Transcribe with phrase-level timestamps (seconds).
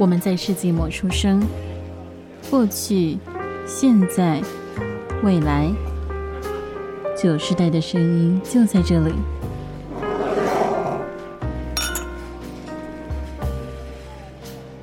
[0.00, 1.46] 我们在世纪末出生，
[2.48, 3.18] 过去、
[3.66, 4.40] 现在、
[5.22, 5.70] 未来，
[7.14, 9.12] 九世代的声音就在这里。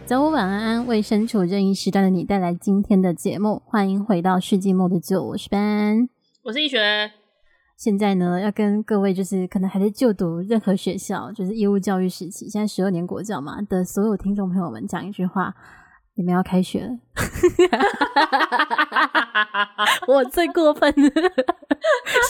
[0.05, 3.63] 早午晚安安，为身处任意时代的你带来今天的节目。
[3.65, 6.07] 欢迎回到世纪末的九，我是班，
[6.43, 7.11] 我是易学。
[7.78, 15.54] 现在呢，要跟各位就是可能还在就读任何学校，就是义务教育时期，现在十二年国教嘛的所有听众朋友们讲一句话：
[16.15, 16.98] 你们要开学了。
[20.07, 21.04] 我最过分的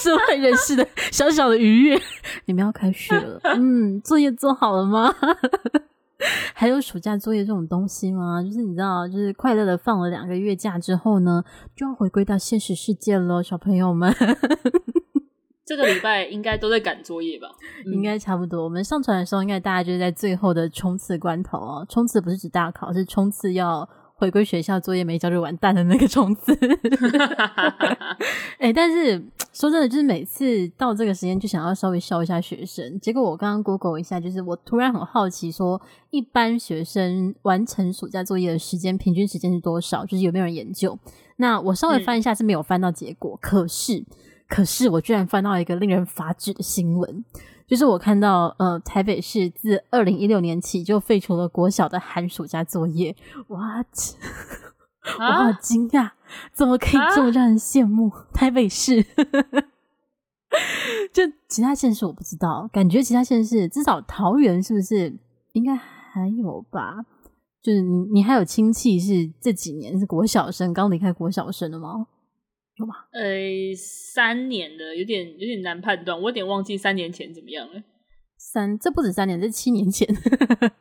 [0.04, 1.98] 社会人士的小小的愉悦，
[2.44, 3.40] 你们要开学了。
[3.56, 5.16] 嗯，作业做好了吗？
[6.54, 8.44] 还有暑假作业这种东西吗？
[8.44, 14.14] 就是你知道，就是快乐的放了两个月假之后呢，就要回归到现实世界喽，小朋友们。
[15.68, 17.50] 这个礼拜应该都在赶作业吧？
[17.86, 18.64] 嗯、应该差不多。
[18.64, 21.86] 我们上传的时候，应该大家就是在最后的冲刺关头哦。
[21.90, 26.58] 冲刺不是指大考，是冲刺要回归学校，作业没交就完蛋的那个冲刺。
[28.60, 32.98] 哎、欸，但是说真的，就是每次到这个时间就想要稍微笑一下学生。
[33.02, 40.06] 结果我刚刚 Google 一下，就是我突然很好奇，说一般学生完成暑假作业的时间，平均时间是多少？
[40.06, 40.98] 就是有没有人研究？
[41.36, 44.06] 那我稍微翻一下是没有翻到结果，嗯、可是。
[44.48, 47.24] 可是我居然翻到一个令人发指的新闻，
[47.68, 53.16] 就是我看到呃台北市自二零一六年起就废除了国小的寒暑假作业
[53.48, 53.86] ，what？、啊、
[55.20, 56.12] 我好惊讶，
[56.54, 58.10] 怎么可以这么让人羡慕？
[58.10, 59.04] 啊、台北市，
[61.14, 65.14] 就其他县市我不知道，感觉其他县市至少桃园是不是
[65.52, 67.06] 应该还有吧？
[67.62, 72.08] 就是你你还有亲戚是这几年是国小生刚离开国小生的吗？
[72.80, 72.96] 有吗？
[73.12, 77.82] 呃，三年的有点有点难判断，我有点忘记三年前怎么样了。
[78.38, 80.08] 三，这不止三年，这七年前。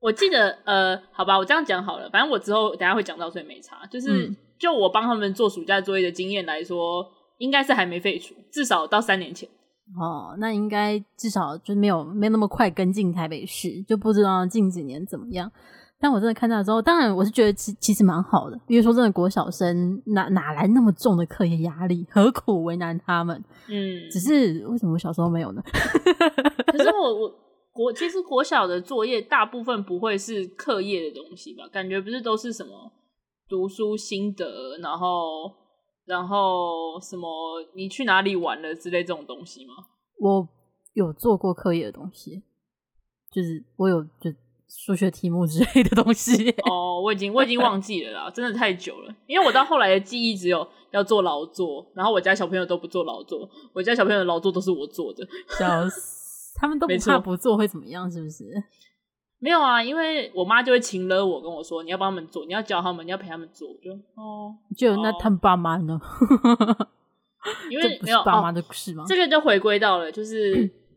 [0.00, 3.84] 我记得，呃，好吧，我这样讲好了，反正我之后等下会讲到，所以没差。
[3.86, 7.04] 就是、嗯、就我帮他们做暑假作业的经验来说，
[7.38, 9.48] 应该是还没废除，至少到三年前。
[9.98, 15.50] 哦，那应该至少就没有没有那么快跟进台北市，就不知道近几年怎么样。
[16.00, 23.36] 但我真的看到之后，当然我是觉得其其实蛮好的，因为说真的，国小生哪哪来那么重的课业压力，何苦为难他们？
[23.68, 25.62] 嗯，只是为什么我小时候没有呢？
[26.70, 27.34] 可是我我
[27.72, 31.66] 国其实国小的作业大部分不会是课业的东西吧？
[31.72, 32.70] 感觉不是都是什么
[33.48, 35.52] 读书心得，然后
[36.04, 37.28] 然后什么
[37.74, 39.74] 你去哪里玩了之类这种东西吗？
[40.20, 40.48] 我
[40.94, 42.44] 有做过课业的东西，
[43.32, 44.32] 就是我有就。
[44.68, 49.14] 数学题目之类的东西 哦，我已经我已经忘记了啦，真的太久了。
[49.26, 55.26] 因为我到后来的记忆只有要做劳作，然后我家小朋友都不做劳作，我家小朋友的劳作都是我做的，
[55.58, 56.54] 笑死！
[56.60, 58.10] 他们都不怕不做会怎么样？
[58.12, 58.44] 是不是？
[59.40, 65.98] 没有啊，因为我妈就会请了我跟我说，你要帮他们做，你要教他们，你要陪他们做，就哦，就那他们爸妈呢？
[67.70, 69.04] 因为没有爸妈的事吗？
[69.08, 70.70] 这个就回归到了就是。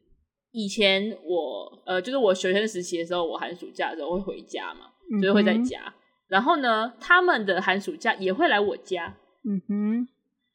[0.52, 4.88] 以前我呃，就是我学生时期的时候，我寒暑假的时候会回家嘛，
[5.22, 5.94] 就是会在家。
[6.28, 10.08] 然后呢，他们的寒暑假也会来我家，嗯哼。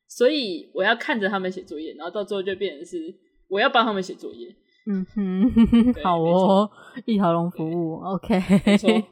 [0.09, 3.13] 所以我要看着他们写作业，然后到最后就变成是
[3.49, 4.55] 我要帮他们写作业，
[4.87, 5.53] 嗯哼。
[5.93, 6.71] 对好哦，
[7.05, 8.41] 一条龙服务，OK。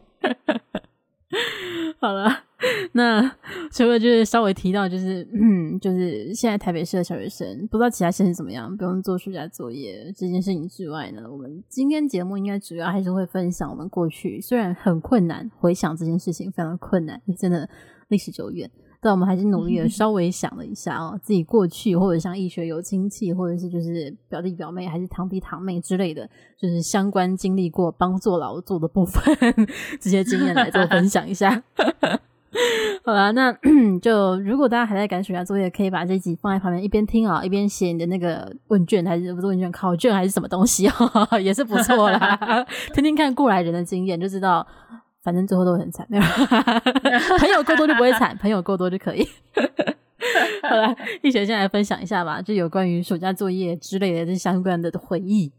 [1.99, 2.45] 好了。
[2.93, 3.23] 那
[3.71, 17.69] 除了就是稍微提到，就是嗯，就是现在台北市的小学生，不知道其他县是怎么样，不用做暑假作业这件事情之外呢，我们今天节目应该主要还是会分享我们过去虽然很困难，回想这件事情非常困难，真的
[18.09, 18.71] 历史久远，
[19.01, 29.23] 但我们还是努力的稍微想了一下哦，自己过去或者像易学有亲戚，或者是就是表弟表妹，还是堂弟堂妹之类的，就是相关经历过帮做劳作的部分
[30.01, 31.63] 这些经验来做分享一下。
[33.05, 33.53] 好啦，那
[34.01, 42.65] 就如果大家还在赶暑假作业，可以把这集放在旁边一边听啊，一边写你的那个问卷，还是不是问卷考卷，还是什么东西哦， 也是不错啦。
[42.95, 44.67] 听听看过来人的经验，就知道
[45.23, 46.07] 反正最后都会很惨。
[46.09, 46.23] 没有
[47.39, 49.27] 朋友够多就不会惨，朋友够多就可以。
[50.63, 55.53] 好啦，一学先来分享一下吧，就有关于暑假作业之类的这相关的回忆。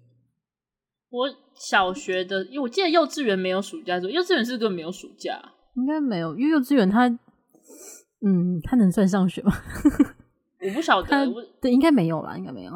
[1.12, 5.40] 我小学的，因为我记得幼稚园没有暑假作业，幼稚园是根本没有暑假。
[5.76, 7.08] 应该没有，因为幼稚园他，
[8.22, 9.54] 嗯，他能算上学吗？
[10.62, 12.38] 我不晓得，我对，应该没有吧？
[12.38, 12.72] 应该没有。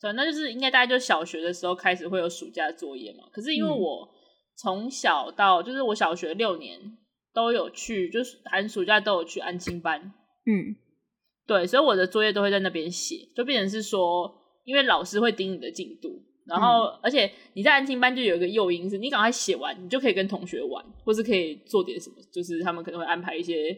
[0.00, 3.24] 对，那就是应该大概就小学的时候开始会有暑假作业嘛。
[3.32, 4.08] 可是因为我
[4.54, 6.78] 从小到就是我小学六年
[7.32, 10.12] 都有去，就是寒暑假都有去安亲班。
[10.44, 10.76] 嗯，
[11.46, 14.34] 对，所以我的作业都会在那边写，就变成是说，
[14.64, 23.76] 因为老师会盯你的进度，然后，嗯、而且你在安亲班就有一个诱因，是你赶快写完，你就可以跟同学玩，或是可以做点什么，就是他们可能会安排一些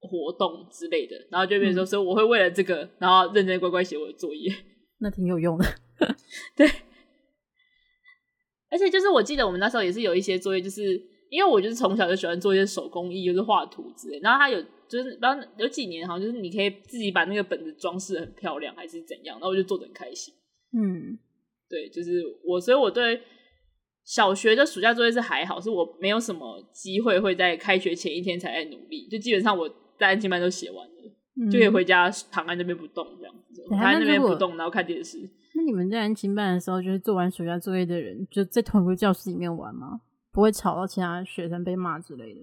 [0.00, 4.52] 活动之类的，然后就变成说，所以我会为了这个，然后认真乖乖写我的作业，
[5.00, 5.64] 那挺有用的。
[6.56, 6.68] 对，
[8.70, 10.94] 而且就是我记得我们那时候也是有一些作业，就是
[11.30, 14.64] 因为我就是从小就喜欢做一些手工艺，就是画图之类，然后他有。
[14.88, 20.32] 就是，然后有几年好像就是你可以自己把那个本子装饰得很漂亮，还是怎样，然后我就做的很开心。
[20.72, 21.18] 嗯，
[21.68, 23.20] 对，就是我，所以我对
[24.04, 29.68] 小学的暑假作业是还好，是我没有什么机会会在开学前一天才在努力，就基本上我
[29.98, 35.18] 在安亲班都写完了，嗯、就可以回家躺在那边不动这样子，躺在那边不动，然后看电视。
[35.54, 40.00] 那你们在安亲班的时候，就是做完暑假作业的人就在同一个教室里面玩吗？
[40.30, 42.40] 不会吵到其他学生被骂之类的？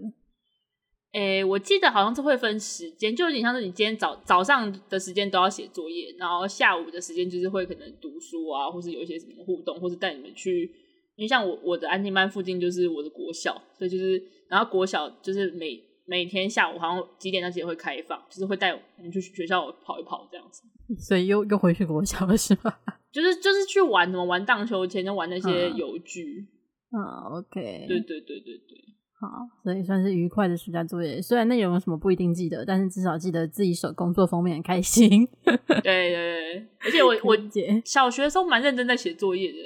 [1.15, 10.69] 诶、欸，我记得好像是会分时间，就有点像是你今天早早上的时间都要写作业，然后下午的时间就是会可能读书啊，或是有一些什么互动，或是带你们去。
[11.15, 20.63] 因为像我我的安静班附近就是我的国小，所以就是然后国小就是每每天下午好像几点到几点会开放，就是会带我们去学校跑一跑这样子。
[20.99, 22.77] 所以又又回去国小了是吗？
[23.13, 26.45] 就是就是去玩什么玩荡秋千，就玩那些游具。
[26.91, 27.85] 嗯，嗯，OK。
[27.87, 28.94] 对对对对对。
[29.27, 31.21] 好，所以算是愉快的暑假作业。
[31.21, 35.27] 虽然内容有什么不一定记得，但是至少记得自己手工作封面很开心。
[35.43, 37.37] 对对对，而且我 我
[37.83, 39.57] 小学的时候蛮认真在写作业的。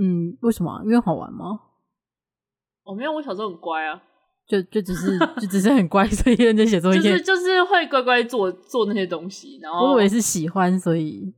[0.00, 0.80] 嗯，为什么？
[0.84, 1.60] 因为好玩吗？
[2.84, 4.02] 哦，没有，我小时候很乖啊，
[4.46, 7.00] 就就只是 就只是很乖，所以认真写作业。
[7.00, 9.58] 就是就是会乖乖做做那些东西。
[9.60, 11.32] 然后我以为是喜欢，所以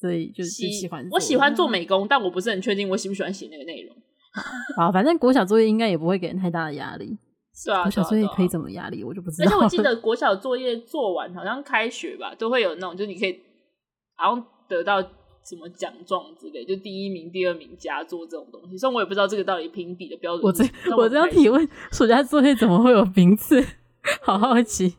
[0.00, 1.06] 所以就是喜欢。
[1.12, 3.96] 我喜欢做美工，但我不是很确定我喜不喜欢写那个内容。
[4.76, 7.18] 好，反正国小作业应该也不会给人太大的压力。
[7.54, 9.04] 是啊，国小作业可以怎么压力？
[9.04, 9.46] 我就不知道。
[9.46, 13.38] 而且我记得国小作业做完，好像开学吧，都会有那种，就是你可以
[14.16, 18.78] 好像得到什么奖状之类，就第一名、第二名佳作这种东西。
[18.78, 20.44] 虽然我也不知道这个到底评比的标准。
[20.44, 20.64] 我这
[20.96, 23.62] 我这样提问，暑假作业怎么会有名次？
[24.22, 24.94] 好好奇。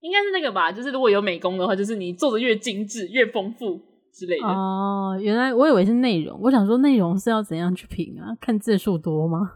[0.00, 3.80] 应该是那个吧，就是如果有美工的话，就是你做的越精致、越丰富。
[4.18, 6.36] 之类的哦，原来我以为是内容。
[6.42, 8.36] 我想说内容是要怎样去评啊？
[8.40, 9.52] 看字数多吗？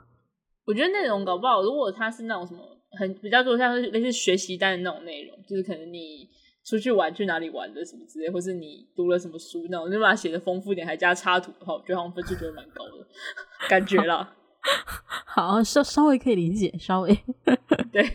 [0.65, 2.61] 我觉得内容搞不好，如果它是那种什么
[2.93, 6.29] 很比较多像是类似学习单的那种内容，就是可能你
[6.65, 13.07] 出去玩去哪里玩的什么之类，或是你读了什么书那种，就把它写的丰富点，还加插图的话，我觉得好像分数就会蛮高的
[13.69, 14.33] 感觉啦。
[15.27, 17.19] 好，稍稍微可以理解，稍微
[17.91, 18.09] 对。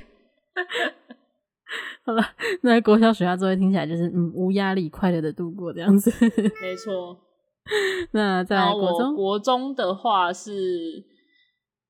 [2.07, 2.23] 好了，
[2.63, 6.09] 那国小暑假作业听起来就是嗯无压力、快乐的度过这样子。
[6.61, 7.19] 没错。
[8.11, 11.03] 那在国中，国中的话是，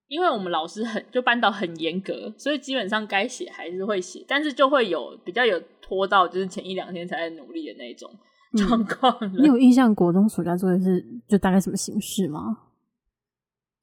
[0.08, 8.10] 因为我们老师很就班导很严格，所以基本上该写还是会写，但是就会有比较有拖到就是前一两天才在努力的那种
[8.58, 9.16] 状况。
[9.38, 12.58] 你有印象国中暑假作业是就大概什么形式吗？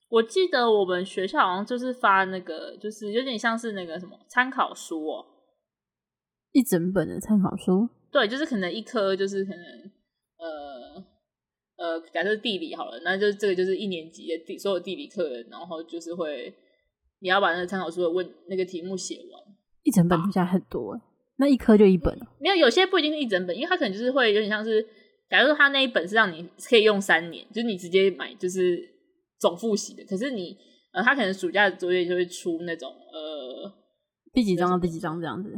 [0.09, 5.25] 我记得我们学校好像就是发那个，就是有点像是那个什么参考书哦。
[6.55, 9.61] 一整本的参考书，对，就是可能一科就是可能
[10.39, 11.05] 呃
[11.77, 16.55] 呃，假设地理好了，那就这个就是一年级的地所有地理课，然后就是会
[17.19, 19.43] 你要把那个参考书的问那个题目写完，
[19.83, 21.01] 一整本听起来很多，啊、
[21.39, 24.81] 那一科就一本，没有，有些不一定是一整本，因为它可能就是会有点像是，
[25.29, 28.81] 假如说他那一本是让你可以用三年，就是你直接买就是
[29.41, 30.57] 总复习的，可是你
[30.93, 33.73] 呃，他可能暑假的作业就会出那种呃
[34.33, 35.51] 第几章到第几章这样子。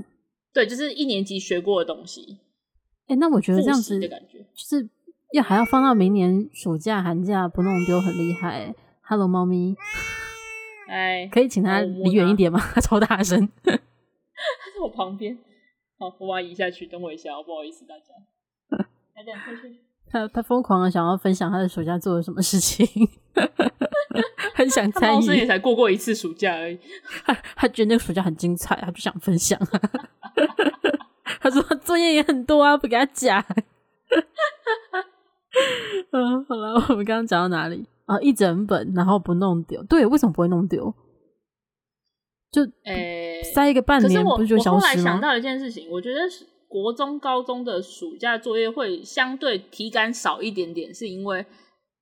[0.57, 2.39] 对，就是一年级学过的东西。
[3.09, 4.89] 哎、欸，那我觉得这样子的感觉，就是
[5.33, 8.75] 要还要放到明年暑假寒假不弄丢，很厉害。
[9.03, 9.77] Hello，猫咪，
[10.89, 12.59] 哎，可以请他离远一点吗？
[12.73, 15.37] 他超大声， 他在我旁边。
[15.99, 18.15] 好，我把它移下去，等我一下，不好意思大家。
[19.15, 19.79] 来点快去。
[20.09, 22.87] 他他疯狂的想要分享他的暑假做了什么事情，
[24.57, 25.37] 很想参与。
[25.37, 26.79] 也才过过一次暑假而已，
[27.25, 29.59] 他他觉得那个暑假很精彩，他就想分享。
[31.41, 33.45] 他说作业也很多啊，不给他讲。
[36.13, 38.19] 嗯，好了，我们刚刚讲到哪里啊？
[38.21, 39.83] 一整本，然后不弄丢。
[39.85, 40.95] 对，为什么不会弄丢？
[42.51, 44.75] 就诶，欸、塞一个半年，不是就消失吗？
[44.75, 46.47] 我后来想到一件事情，我觉得是。
[46.69, 51.47] 国中、高中的暑假作业会相对体感少一点点，是因为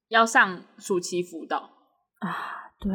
[0.09, 1.69] 要上暑期辅导
[2.25, 2.73] 啊。
[2.81, 2.93] 对，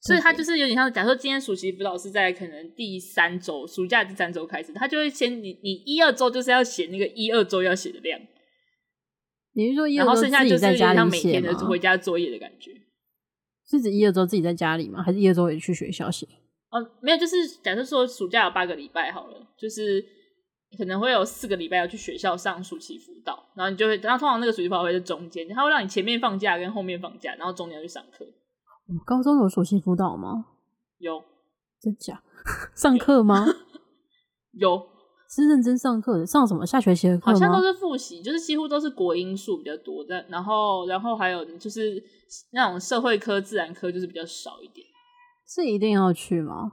[0.00, 8.20] 所以他就是有点像，假设今天暑期辅导是在可能第三周，暑假第三周开始，他就会先你你一二周就是要写那个一二周要写的量。
[9.54, 12.72] 你是说一二剩下就是像每天的回家作业的感觉，
[13.68, 15.02] 是指一二周自己在家里吗？
[15.02, 16.26] 还是一二周也去学校写？
[16.70, 20.04] 哦，没有，就是假设说暑假有八个礼拜好了，就是。
[20.78, 28.24] 可能会有四个礼拜要去学校上暑期辅导，然后你就会，然后通常那个暑期辅导会在中间，他会让你前面放假跟后面放假，然后中间要去上课。
[29.04, 30.46] 高中有暑期辅导吗？
[30.98, 31.22] 有，
[31.80, 32.22] 真假？
[32.74, 33.46] 上课吗？
[34.52, 34.86] 有，
[35.30, 37.26] 是认真上课的，上什么下学期的课？
[37.32, 42.02] 好像都是复习，就是几乎都是国英数比较多，但然后然后还有就是
[42.52, 44.86] 那种社会科、自然科就是比较少一点。
[45.46, 46.72] 是一定要去吗？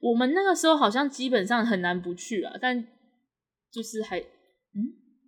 [0.00, 2.86] 我们那个时候好像基本上很难不去啊，但
[3.70, 4.80] 就是还嗯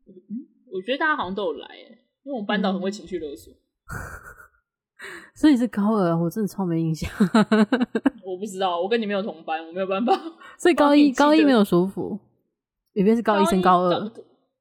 [0.06, 1.68] 嗯，我觉得大家好像都有来，
[2.24, 3.52] 因为我们班导很会情绪勒索。
[3.52, 3.56] 嗯
[5.34, 7.10] 所以是高二，我真的超没印象。
[8.24, 10.12] 我不知道，我跟你没有同班，我没有办法。
[10.58, 12.18] 所以高一高一没有暑辅，
[12.94, 14.10] 里面是高一升高二，高，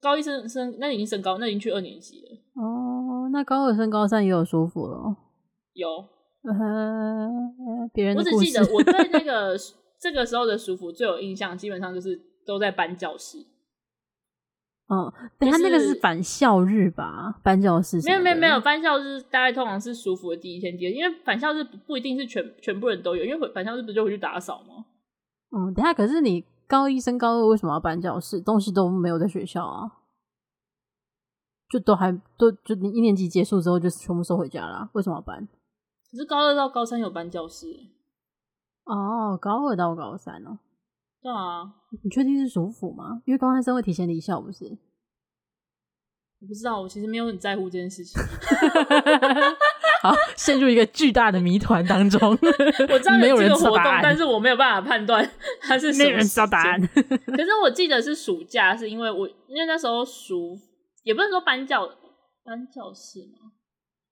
[0.02, 2.62] 高一升升那已经升高，那已经去二年级了。
[2.62, 5.16] 哦，那高二升高三也有舒服了。
[5.74, 5.88] 有，
[6.44, 7.30] 呃，
[7.94, 9.58] 别人我只记得我对那 个
[10.00, 13.38] 这个时候的舒服最有印象，基本上就是都在搬教室。
[14.88, 17.40] 嗯，但他那个是返校日吧？
[17.42, 24.86] 搬教室没有没有没有，返校日大概通常是舒服的第一天、第二天，因为返校日不不一定是全全部人都有，因为返校日不就回去打扫吗？
[25.50, 28.40] 嗯，等下可是你高一升高二为什么要搬教室？
[28.40, 29.92] 东西都没有在学校啊，
[31.68, 35.48] 就都还都就你一年级结束之后就全部收回家了，为什么要搬？
[36.12, 37.68] 可是高二到高三有搬教室
[38.84, 40.60] 哦，高二到高三哦。
[41.26, 41.66] 对啊，
[42.04, 43.20] 你确定是暑辅吗？
[43.26, 44.66] 因为高三生会提前离校，不是？
[46.40, 48.22] 我不知道，我其实没有很在乎这件事情。
[50.04, 52.30] 好，陷入一个巨大的谜团当中。
[52.94, 55.28] 我知道有这个活动，但是我没有办法判断
[55.62, 55.92] 它是。
[55.94, 56.80] 没人知道答案。
[56.80, 60.56] 可是我记得是暑假，是因为我因为那时候暑
[61.02, 61.88] 也不能说搬教
[62.44, 63.54] 搬教室嘛。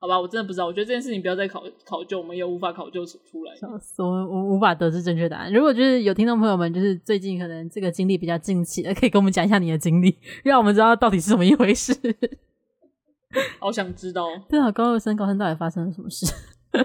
[0.04, 0.66] 好吧，我真的不知道。
[0.66, 3.54] 我觉得这件事情不要再考考究，我们也无法考究出来。
[3.98, 5.54] 我我无法得知正确答案。
[5.54, 11.94] 如果就是有听众朋友们，就是最近可能这个经历比较近期的，可以跟我们讲一下你的经历，让我们知道到底是怎么一回事。
[13.62, 14.28] 好想知道。
[14.50, 16.26] 对啊，高二升高三到底发生了什么事？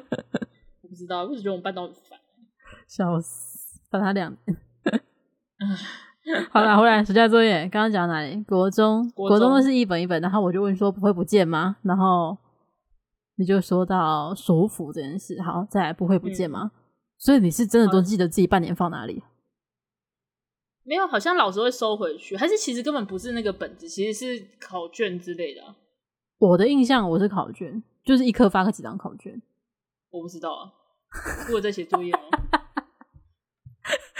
[0.82, 2.16] 我不知道，我只觉得我们班导很烦，
[2.86, 4.56] 笑死，烦他两年。
[6.52, 8.40] 好了，回来暑假作业，刚刚讲哪里？
[8.44, 11.78] 国中，国中都是一本一本，然后我就问说不会不见吗？
[11.82, 12.38] 然后。
[13.38, 16.72] 你就说到首府这件事，好，再来不会不见吗？
[16.74, 16.80] 嗯、
[17.16, 19.22] 所以你是真的都记得自己半年放哪里？
[20.82, 25.76] 没有，好像老师会收回去，还是其实根本不是那个本子，其实是考卷之类的、啊。
[26.38, 29.40] 我的印象我是考卷，就是一科发个几张考卷。
[30.10, 30.72] 我不知道啊，
[31.54, 32.18] 我在写作业吗？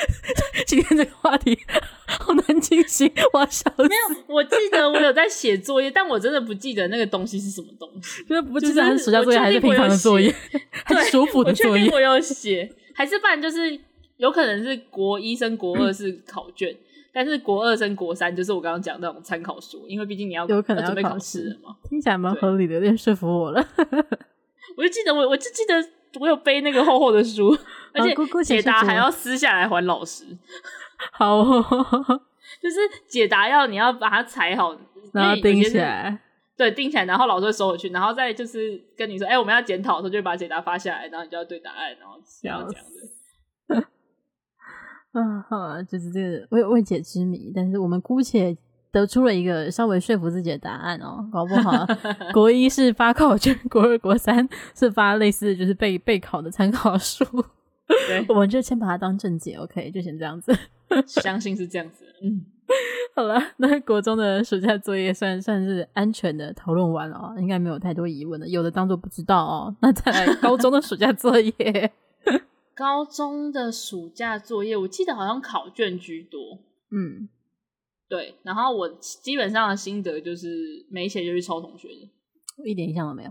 [0.66, 1.58] 今天这个话题。
[2.06, 3.82] 好难进行，我笑死。
[3.82, 8.22] 没有，我记得我有在写作业， 但我真的不记得那个东西是什么东西。
[8.24, 10.34] 就是不记得是暑假作业还是平常的作业，
[10.84, 11.90] 还是暑辅的作业。
[11.90, 13.78] 我有写，还是不然就是
[14.16, 16.78] 有可能是国一升国二是考卷，嗯、
[17.12, 21.76] 但是国二升国三就是我刚刚讲的那种参考书，因为毕竟你要有可能要准备考试嘛。
[21.88, 23.64] 听起来蛮合理的，有点说服我了。
[24.76, 25.74] 我就记得我，我就记得
[26.20, 27.56] 我有背那个厚厚的书，
[27.92, 30.24] 而且解答还要撕下来还老师。
[31.12, 31.62] 好、哦，
[32.60, 34.76] 就是解答要你要把它裁好，
[35.12, 36.20] 然后钉起来，
[36.56, 42.84] 对，钉起来，然后老师会收回去，然后再就是跟你说，哎、欸，我们要检讨的时候，就把解答发下来，然后你就要对答案，然后这样这样
[43.78, 43.88] 的。
[45.12, 48.56] 嗯， 好啊，就是这个未未解之谜，但是我们姑且
[48.90, 51.86] 得出了一个稍微说服自己的答案哦、喔，搞不好
[52.32, 57.24] 国一是发考卷，国二、国三是发类似就是备备考的参考书，
[58.08, 60.56] 对，我们就先把它当正解，OK，就先这样子。
[61.06, 62.46] 相信是这样子，嗯，
[63.14, 68.48] 好了，那国中的暑假作业算算是安全的讨论完了哦，应该没有太多疑问了。
[68.48, 69.76] 有的当做不知道哦。
[69.80, 71.92] 那再来 高中的暑假作业，
[72.74, 76.40] 高中的暑假作业，我记得好像考卷居多，
[76.90, 77.28] 嗯，
[78.08, 78.34] 对。
[78.42, 82.10] 然后我基本上的心得就是没写就去抄同学的，
[82.56, 83.30] 我 一点印象都没有。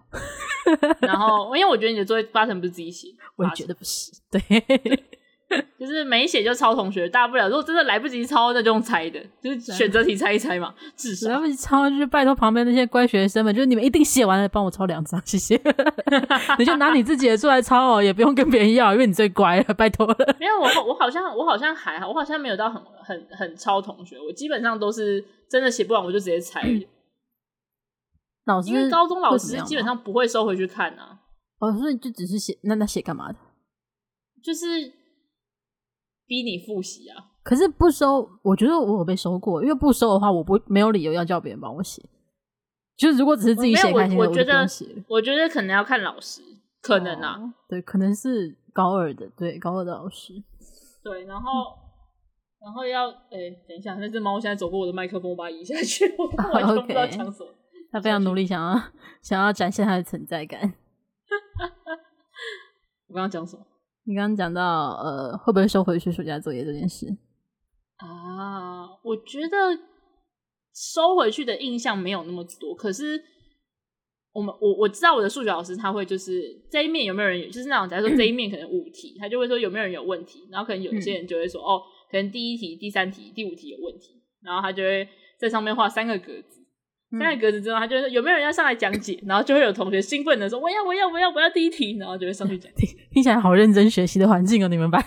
[1.02, 4.42] 然后因为我觉得你的作业八成不是自己写，我也觉得不是，对。
[4.42, 5.17] 对
[5.80, 10.74] 就是没写就抄同学，大不了如果真的来不及抄，那就用猜的，就是选择题猜一猜嘛。
[10.98, 15.56] 至少来不及抄，就是拜托旁边那些乖学生们，就是你们一定写完了，帮我抄两张，谢谢。
[16.60, 20.36] 你就拿你自己的出来抄哦，也不用跟别人要，因为你最乖了，拜托了。
[20.38, 26.62] 没有我，我好像我好像还好，我好像没有到很很很抄同学，我基本上都是真的写不完，我就直接猜。
[28.46, 31.20] 老师，因为高中老师基本上不会收回去看啊。
[31.60, 33.40] 哦，所以就只是写，那那写干嘛的？
[34.44, 35.07] 就是。
[36.28, 37.16] 逼你复习啊！
[37.42, 42.04] 可是不收，我觉得我有被收过，因为不收的话，我不没有理由要叫别人帮我写。
[42.98, 44.68] 就是如果只是自己写开心的，我，觉得
[45.08, 46.42] 我觉得可能要看老师，
[46.82, 50.34] 可能啊，哦、对，可能是高二的，对，高二的老师，
[51.04, 57.50] 对，然后，嗯、然后要哎、欸，等一下，那只猫现在走过我的麦克风，我把它移下去，我 完全不知道 讲什么。
[57.92, 58.82] 它.非常努力，想要
[59.22, 60.60] 想要展现它的存在感。
[63.08, 63.64] 我刚刚讲什么？
[64.08, 67.06] 你刚刚讲到呃，会不会收回去暑假作业这件事
[67.98, 68.88] 啊？
[69.04, 69.58] 我觉得
[70.74, 73.22] 收回去的印象没有那么多，可是。
[74.34, 85.10] 我们我我知道我的数学老师他会就是这一面有没有人，就是那种假如说这一面可能五题，他就会说有没有人有问题，然后可能有些人就会说、哦，可能第一题、第三题、第五题有问题，然后他就会
[85.40, 86.57] 在上面画三个格子，
[87.12, 92.86] 嗯、三个格子之后，他就说有没有人要上来讲解， 然后就会有同学兴奋的说我要我要我要我要第一题，然后就会上去讲解。
[92.86, 95.04] 听听起来好认真学习的环境哦，你们班。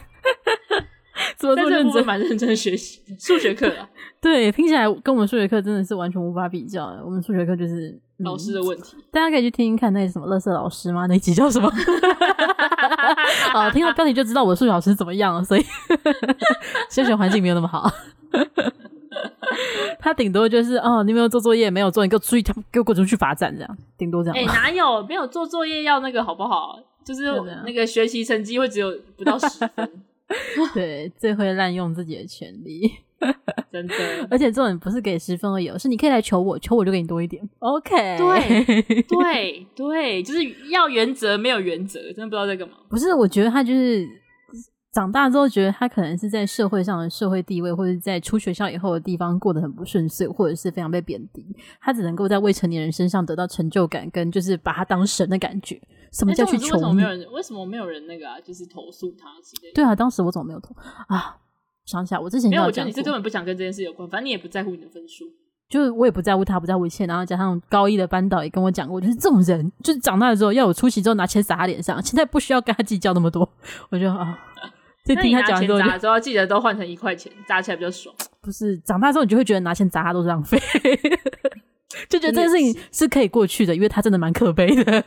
[1.37, 2.05] 怎么这么认真？
[2.05, 3.89] 蛮认真学习数学课啊。
[4.21, 7.03] 对，听起来跟我们数学课真的是完全无法比较的。
[7.05, 7.89] 我们数学课就是、
[8.19, 11.07] 嗯、老师的问题，大家可以去听听看那什么乐色老师吗？
[11.07, 11.71] 那集叫什么？
[13.53, 15.45] 啊，听到标题就知道我的数学老师怎么样了。
[15.45, 15.65] 所以，
[16.91, 17.91] 升学环境没有那么好。
[19.99, 24.37] 他顶多就是哦，你没有做作业，没有做，你给我出去，他给我滚出去罚站这样，顶多这样。
[24.37, 26.79] 哎、欸，哪有没有做作业要那个好不好？
[27.05, 27.25] 就是
[27.67, 29.91] 那个学习成绩会只有不到十分。
[30.75, 32.89] 对，最会滥用自己的权利，
[33.73, 33.95] 真的。
[34.31, 37.43] 而且这种不是给十分而已，是你可以来求我，求我就给你多一点。
[37.59, 40.39] OK，对对对，就是
[40.69, 42.75] 要原则没有原则，真的不知道在干嘛。
[42.89, 44.07] 不是，我觉得他就是
[44.93, 51.47] 长大之后，觉得他可能是在社会上的社会地位，或者在出学校以后的地方过得很不顺遂，或者是非常被贬低，
[51.81, 55.81] 他只能够在未成年人身上得到成就感，跟就是把他当神的感觉。
[56.13, 56.75] 什么叫去求？
[56.75, 57.33] 为什么没有人？
[57.33, 58.41] 为什么没有人那个啊？
[58.41, 59.75] 就是投诉他之类的？
[59.75, 60.75] 对啊，当时我怎么没有投
[61.07, 61.37] 啊？
[61.87, 62.65] 想起来，我之前没有。
[62.65, 65.25] 我觉得你是根本不想跟这件事有关，反正你也不在乎你的分数。
[65.69, 67.07] 就是我也不在乎他，不在乎一切。
[67.07, 73.49] 然后加上高一的班导也跟我讲过，就是这种人，就是长大了之后要有出息之后拿钱撒他脸上，现在不需要跟他计较那么多。
[73.89, 74.37] 我觉得啊，
[75.15, 78.15] 就听他讲之后，砸之后记得都换成一块钱，砸起来比较爽。
[78.41, 80.59] 不是长大之后，你就会觉得拿钱砸他都是浪费。
[82.09, 85.05] 就觉得这件事情是可以过去的，因为他真的蛮可悲的。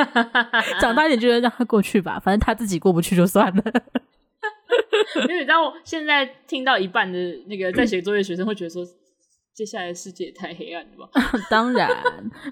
[0.80, 3.62] 长大一点，觉得让他过去吧，反正他自己过不去就算了。
[5.22, 8.84] 因为你知道，现在听到一半的那个在写作业的学生会觉得说，
[9.54, 11.08] 接下来的世界也太黑暗了吧？
[11.50, 11.90] 当然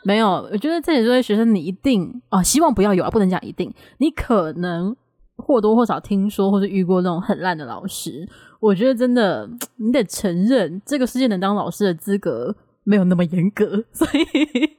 [0.04, 3.72] 没有，我觉得在写作业学生，你一定哦，希望不要有啊，不能讲一定。
[3.98, 4.96] 你可能
[5.36, 8.28] 或多或少听说或是遇过那种很烂的老师。
[8.60, 12.56] 我觉得真的，你得承认，这个世界能当老师的资格。
[12.88, 14.70] 没有那么严格， 所以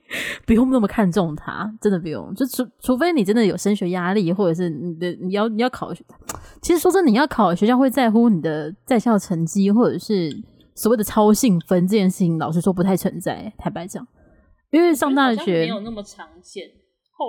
[0.46, 2.34] 不用那么看重他，真的不用。
[2.34, 5.94] 就除除非你真的有升学压力，或者是你的你要你要考，
[6.62, 10.32] 其实说真的，你要考学校会在乎你的在校成绩，或者是
[10.74, 13.52] 所谓的超性分这件事情，老实说不太存在。
[13.58, 14.08] 坦白讲，
[14.72, 16.64] 因为上大学没有那么常见。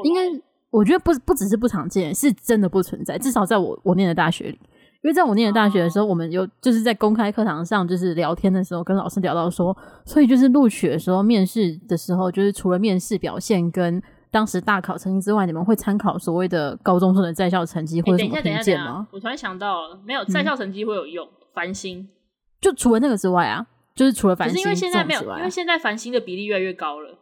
[0.05, 0.29] 应该
[0.71, 3.17] 我觉得不不只是不常见，是真的不存在。
[3.19, 4.59] 至少在我我念的大学里。
[5.01, 14.03] 因为在我念的大学的时候，我们有就是在公开课堂上，就是聊天的时候，跟老师聊到说，所以就是录取的时候，面试的时候，就是除了面试表现跟
[14.33, 19.07] 当时大考成绩之外，你们会参考所谓的高中生的在校成绩或者什么评鉴吗？
[19.13, 22.09] 我突然想到了，没有在校成绩会有用，繁星
[22.61, 27.17] 就除了那个之外啊，就是除了繁星，是因为现在没有，因为现在繁星的比例越来越高了。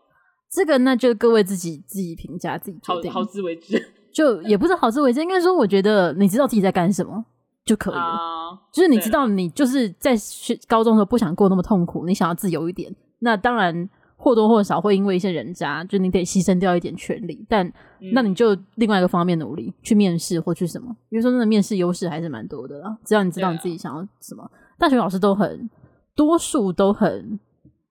[0.51, 3.81] 这个那就各位自己自己评价，自己决定，好自为之。
[4.13, 7.25] 就也不是好自为之，应该说，我觉得你知道自己在干什么。
[7.67, 17.67] 就可以了，uh, 就是你知道，你就是在学高中的时候不想过那么痛苦，你想要自由一点，那当然或多或少会因为一些人渣，就你得牺牲掉一点权利，但、
[17.99, 22.97] 嗯、那你就另外一个方面努力去面试或去什么，因为说真的，面试优势还是蛮多的啦。
[23.05, 25.69] 只要你知道你自己想要什么，啊、大学老师都很
[26.15, 27.37] 多数都很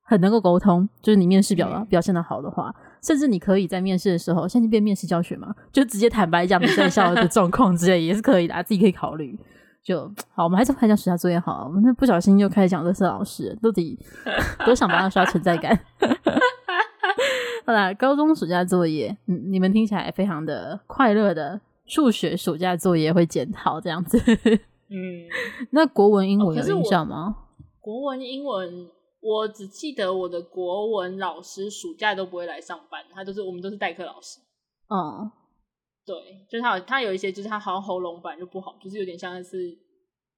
[0.08, 9.38] 很能够沟通，就是你面试表、嗯、表现的好的话，甚至你可以在面试的时候，现在变面试教学嘛，就直接坦白讲你在校的状况之类也是可以的，啊自己可以考虑。
[9.84, 11.65] 就好，我们还是快讲暑假作业好了。
[11.65, 14.00] 我们那不小心又开始讲乐色老师，到底
[14.65, 15.80] 多想帮他刷存在感。
[17.65, 24.20] 好啦，高中暑假作业，嗯，你们听起来非常的快乐的数学暑假作业会检讨这样子。
[24.89, 25.26] 嗯，
[25.70, 27.18] 那国文、英文有印象吗？
[27.18, 27.36] 哦、
[27.80, 28.88] 国文、英文，
[29.25, 34.39] 我只记得我的国文老师暑假都不会来上班，他都是我们都是代课老师。
[34.89, 35.31] 嗯。
[36.05, 36.15] 对，
[36.47, 39.71] 就是他有他有一些，就是他好像喉咙本来就不好，就是有点像是，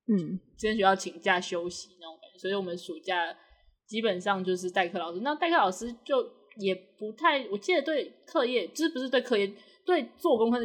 [0.08, 3.36] 嗯，今天学校请假休息那种感觉，所以我们暑假
[3.86, 5.20] 基本上就是代课老师。
[5.20, 6.26] 那代课老师就
[6.60, 9.54] 也不太，我记得对课业，就是不是对课业，
[9.86, 10.58] 对做功课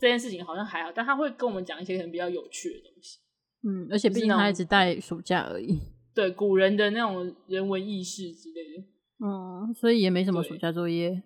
[0.00, 3.20] 这件事情好像还好，但他会跟我们讲一些可能比较有趣的东西。
[3.62, 5.78] 嗯，而且毕竟他一直带暑假而已。
[6.14, 8.84] 对，古人的那种人文意识之类的。
[9.24, 11.22] 嗯，所以也没什么暑假作业。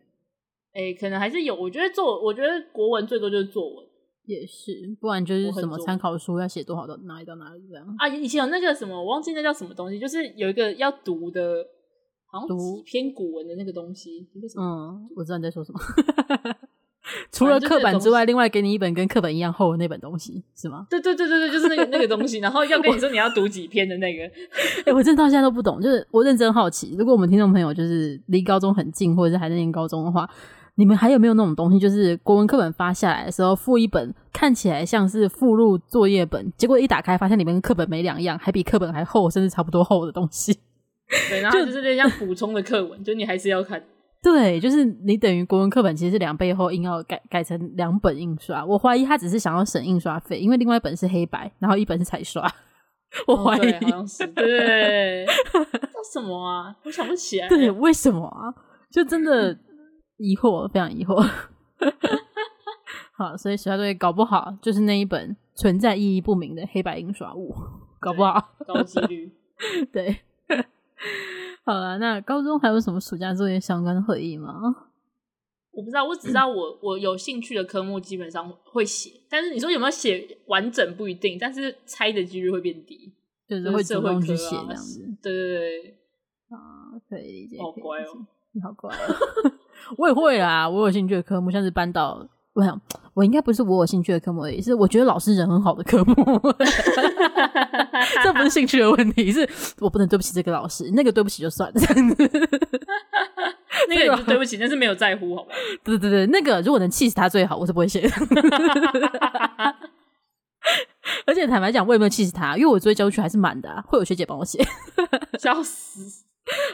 [0.73, 1.55] 哎、欸，可能还是有。
[1.55, 3.87] 我觉得作，我觉得国文最多就是作文，
[4.27, 8.07] 也是，不然就是什么参考书要写多少到哪里到哪里这样啊。
[8.07, 11.67] 以前有那个什么，我忘记那叫什么东西，就是有一个要读的，
[12.27, 14.29] 好像几篇古文的那个东西。
[14.59, 15.81] 嗯，我知道你在说什么。
[17.33, 20.87] 除了课本之外，另外给你一本跟课本一样厚的那本东西，是吗？
[20.91, 24.25] 对对对对对，就是那个那个东西， 然后要跟你说你要读几篇的那个。
[24.25, 30.29] 哎、欸，我真的到现在都不懂，就是我认真好奇，如果我们听众朋友就是离高中很近，或者是还在念高中的话。
[30.79, 40.53] 你们还有没有那种东西，就是国文课本发下来的时候附一本，看起来像是附录作业本，结果一打开发现里面跟课本没两样，还比课本还厚，甚至差不多厚的东西。
[41.31, 43.83] 对，然后就是那像补充的课文，就你还是要看。
[44.27, 48.67] 对，就是你等于国文课本其实是两倍厚，硬要改改成两本印刷。
[48.67, 52.43] 我怀疑他只是想要省印刷费，因为另外一本是黑白，然后一本是彩刷。
[53.29, 55.25] 我怀疑，哦、好像是对。
[55.25, 56.75] 叫什么啊？
[56.83, 57.47] 我想不起来。
[57.49, 58.53] 对，为什么啊？
[58.91, 59.57] 就真的。
[60.19, 61.25] 疑惑，非常疑惑。
[63.17, 67.55] 好，所以暑假作业搞不好就是那一本存在意义不明的黑白印刷物，
[68.01, 69.31] 搞不好高几率。
[69.93, 70.21] 对，
[71.67, 74.53] 好了，那高中还有什么暑假作业相关的回忆吗？
[75.73, 83.13] 我不知道，我只知道我我有兴趣的科目基本上会写，但是你说有没有写完整不一定，但是猜的几率会变低，
[83.49, 85.05] 就是会主动去写这样子。
[85.21, 85.99] 对对对，
[86.51, 87.59] 啊，可以理解。
[87.61, 89.17] 好乖哦，你好乖哦。
[89.99, 92.81] 我也会啦，我有兴趣的科目，像是班导，我想
[93.13, 96.15] 我应该不是我有兴趣的科目而已，是我觉得老师人很好的科目。
[98.25, 99.49] 这不是兴趣的问题，是
[99.79, 101.81] 我不能对不起这个老师，那个对不起就算了。
[103.89, 105.55] 那个也对不起，但是没有在乎，好吧？
[105.85, 108.11] 对对对，那个如果能气死他最好，我是不会写的。
[111.27, 114.65] 而且坦白讲，我也没有气死他，因为我作业交出去还是满的，啊，会有学姐帮我写。
[115.39, 116.25] 笑死！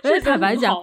[0.03, 0.75] 而且坦白讲。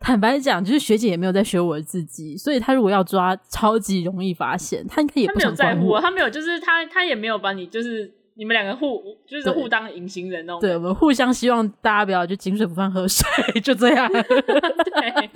[0.00, 4.86] 坦白讲，就是学姐也没有在学我的字迹，所以她如果要抓，超级容易发现。
[4.86, 10.60] 她应该也不想在乎，她没有，就是她，她也没有把你，就是你们两个互，就是互当隐形人那种。
[10.60, 13.26] 对，我们互相希望大家不要就井水不犯河水，
[13.60, 14.08] 就这样。
[14.12, 15.30] 对，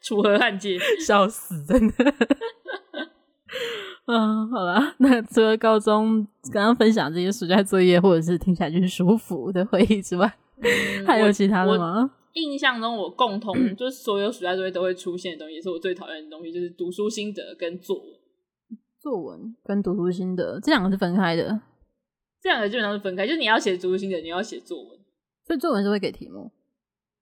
[0.00, 1.94] 楚河汉界， 笑死，真的。
[4.06, 12.10] 嗯，好了，那除了高中刚刚分享这些暑假作业，或者是听起来就是舒服的回忆之外，嗯、还有其他的吗？
[12.34, 18.06] 印象中，我共同就是所有暑假作业都会出现的东西，也是我最讨厌的东西，就是读书心得跟作文。
[19.00, 21.60] 作文跟读书心得这两个是分开的，
[22.42, 24.98] 这两个基本上是分开，就是你要写读书心得，你要写作文，
[25.46, 26.50] 所以作文是会给题目，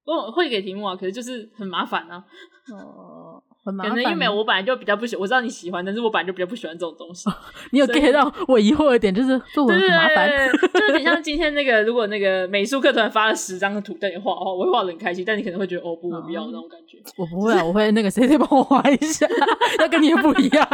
[0.05, 2.25] 我会给题目啊，可是就是很麻烦啊。
[2.73, 3.43] 哦。
[3.63, 7.29] 很麻烦，可能因为我本来就比较不喜欢，我知道你喜欢，但是我本来就比较不喜欢这种东西。
[7.29, 7.35] 哦、
[7.73, 10.31] 你有 get 到我疑惑的点，就是作文很麻烦，
[10.73, 16.97] 就有点像今天那个，如果那个美术课团发了十张的图让你画的话，我会画的很开心，但你可能会觉得哦不，我不要那种感觉。
[17.19, 19.29] 我不会啊，我会那个谁谁帮我画一下，
[19.77, 20.67] 那跟你也不一样。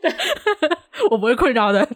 [0.00, 0.10] 对，
[1.12, 1.86] 我不会困扰的。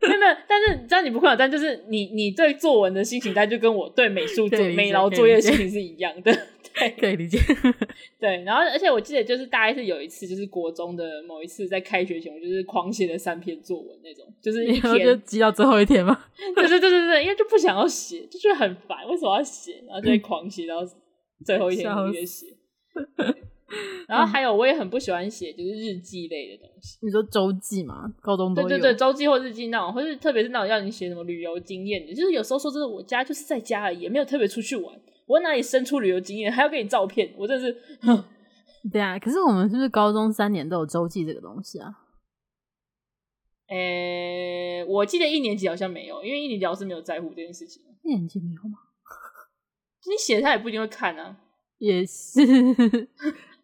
[0.08, 6.32] 没有没有，但是只要你不困扰，但就是你你对作文的心情，但就跟我对美术作美劳作业的心情是一样的。
[6.72, 7.38] 对，可以理解。
[8.18, 16.26] 对，然后而且我记得就是大概是有一次，就是国中的某一次在开学前，我就是狂写了三篇作文那种，就是一天就积到最后一天嘛。
[16.54, 19.82] 对对对对对，因为就不想要写，就觉得很烦，为什么要写？
[19.86, 20.76] 然后就会狂写到
[21.44, 22.46] 最后一天一个月写。
[24.08, 26.98] 然后还有我也很不喜欢写就是日记类的东西。
[27.02, 28.12] 你说周记吗？
[28.20, 28.54] 高中。
[28.54, 35.00] 对对对，周记或日记那种，或是特别是那种要你写什么旅游经验的，就是有时候说真的，我家就是在家而已，也没有特别出去玩。
[35.26, 37.76] 我哪里生出旅游经验，还要给你照片，我真的是。
[38.90, 41.92] 对啊，可是我们是不是高中三年都有周记这个东西啊？
[43.68, 47.80] 诶、欸，我记得一年级好像没有，因为一年级老师没有在乎这件事情。
[48.02, 48.78] 一年级没有吗？
[50.08, 51.36] 你写他也不一定会看啊。
[51.78, 52.40] 也是。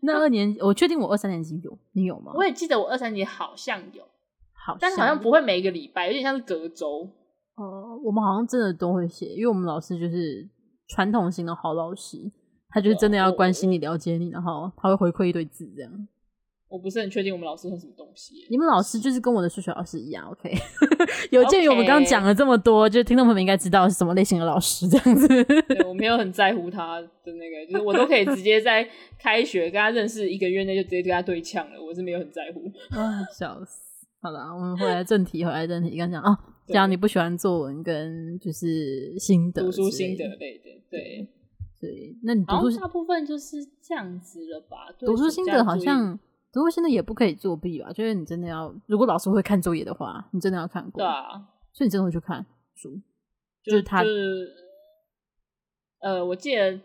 [0.00, 2.32] 那二年级，我确定我二三年级有，你有吗？
[2.34, 4.02] 我也记得我二三年级好像有，
[4.52, 7.08] 好像，但是好像不会每一个礼拜，有点像是隔周。
[7.56, 10.48] 哦、呃，我们好像真的都会写，因为我们老师就是。
[10.88, 12.30] 传统型的好老师，
[12.68, 15.90] 他就是真的要关心你、了解你，然后他会回馈一堆字这样。
[16.68, 18.46] 我不是很确定我们老师是什么东西。
[18.50, 20.52] 你们老师就是跟我的数学老师一样，OK？
[21.30, 25.28] 有鉴于我们刚刚讲了这么多，就听众朋友们应该知道是什么类型的老师这样子。
[25.28, 32.70] 对，我没有很在乎他的那个，就是我都可以直接在开学跟他认识一个月内就直接跟他对呛了，我是没有很在乎。
[32.98, 34.06] 啊，笑死！
[34.20, 36.36] 好了，我们回来正题，回来正题，刚讲啊。
[36.66, 41.28] 这样你不喜欢作文跟就是心得、读书心得类的，对
[41.80, 42.16] 对。
[42.24, 44.92] 那你读书大部分就是这样子了吧？
[44.98, 46.18] 读书心得好像
[46.56, 47.92] 读书心得也不可以作弊吧？
[47.92, 51.02] 就是你真的要，如果老师会看作业的话，你真的要看过。
[51.02, 51.28] 对啊，
[51.74, 52.98] 所以你真的会去看书，
[53.62, 54.02] 就，是他。
[54.02, 54.54] 就是
[56.00, 56.80] 呃，我记得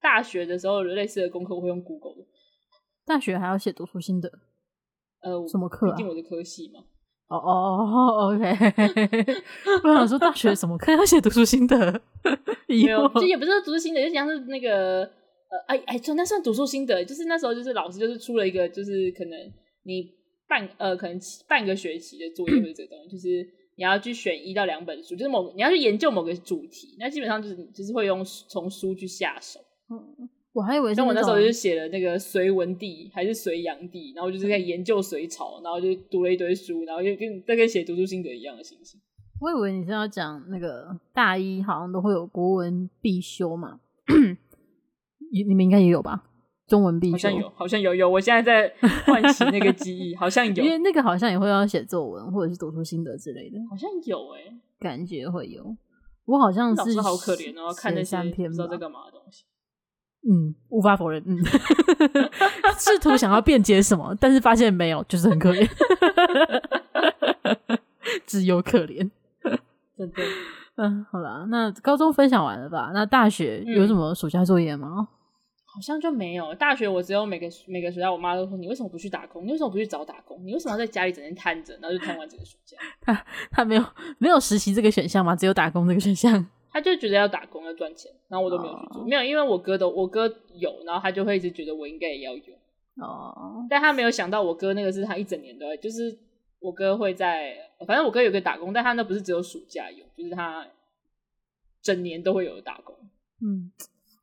[0.00, 2.28] 大学的时候有类似的功课，我会用 Google 的。
[3.04, 4.30] 大学还要写读书心得？
[5.22, 5.96] 呃，什么课啊？
[5.96, 6.84] 毕竟我的科系嘛。
[7.26, 8.44] 哦哦，OK。
[9.82, 12.00] 我想说大学什么课要写读书心得？
[12.68, 15.10] 没有，这也不是读书心得，就像是那个
[15.50, 19.38] 呃，哎哎，算那算读书心得，就是那时候就是老师就是出了一个，就是可能
[19.84, 20.10] 你
[20.48, 29.60] 半呃可能半个学期的作业或者这个东西，就是你要去选一到两本书，就是某你要去研究某个主题，那基本上就是就是会用从书去下手。
[29.90, 30.28] 嗯。
[30.54, 39.00] 我还以为像我那时候就写了那个隋文帝还是隋炀帝，然后就是在研究隋朝，然后就读了一堆书，然后就跟大概写读书心得一样的心情。
[39.40, 43.78] 我以为你是要讲那个大一好像都会有国文必修嘛，
[45.32, 46.24] 你你们应该也有吧？
[46.66, 48.08] 中文必修好像有，好像有有。
[48.08, 48.70] 我现在在
[49.06, 55.76] 唤起那个记忆，好像 有，因为那个好像也会要写作文或者是读书心得之类的，好像有诶、欸、感觉会有。
[56.26, 59.44] 我好像是老师好可怜哦，看那三篇不知道在干嘛的东西。
[60.28, 61.22] 嗯，无法否认。
[61.26, 61.38] 嗯，
[62.76, 65.66] 试图想要辩解什么，但是发现没有，就是很可怜，
[68.26, 69.08] 只有可怜。
[70.76, 72.90] 嗯，好啦，那高中分享完了吧？
[72.92, 74.96] 那大学有什么暑假作业吗？
[74.98, 75.06] 嗯，
[75.78, 76.52] 好像就没有。
[76.56, 79.46] 大学我只有每个每个暑假，我妈都说：“你为什么不去打工？
[79.46, 80.44] 你为什么不去找打工？
[80.44, 82.76] 你为什么要在家里整天瘫着？”然后就瘫完整个暑假。
[83.00, 83.84] 他 他没有
[84.18, 85.36] 没有实习这个选项吗？
[85.36, 86.44] 只有打工这个选项。
[86.70, 92.54] 他就觉得要打工要赚钱，然后我都没有去做，没有，因为我哥都我哥有，然后他就会一直觉得我应该也要有
[92.96, 96.18] 哦，但他没有想到我哥那个是他一整年都会，就是
[96.60, 97.54] 我哥会在，
[97.86, 100.66] 反正我哥有个打工，但他那不是只有暑假有，就是他
[101.80, 102.94] 整年都会有的打工。
[103.40, 103.72] 嗯，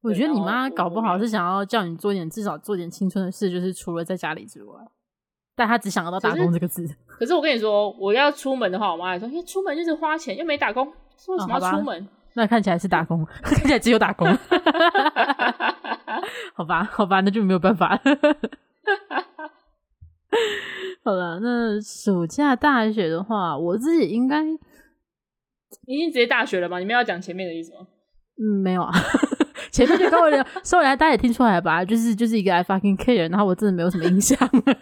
[0.05, 4.75] 我觉得你妈搞不好是想要叫你做点至少做点青春的事，就是除了在家里之外，
[5.55, 6.87] 但她只想要到打工这个字。
[7.07, 10.85] 可是我跟你说，我要出门的话，我妈还说，因为出门就是花钱，又没打工，
[11.17, 12.03] 说为什么要出门？
[12.03, 14.27] 哦 那看起来是打工， 看起来只有打工，
[16.53, 17.97] 好吧，好吧，那就没有办法。
[21.03, 24.43] 好了，那暑假大学的话，我自己应该
[25.87, 26.79] 已经直接大学了吧？
[26.79, 27.87] 你们要讲前面的意思吗？
[28.37, 28.91] 嗯，没有啊。
[29.71, 34.37] 前面就跟我聊，稍微来大家也听出来吧，就是就是一个 I fucking care，然后我真的没有什么印象。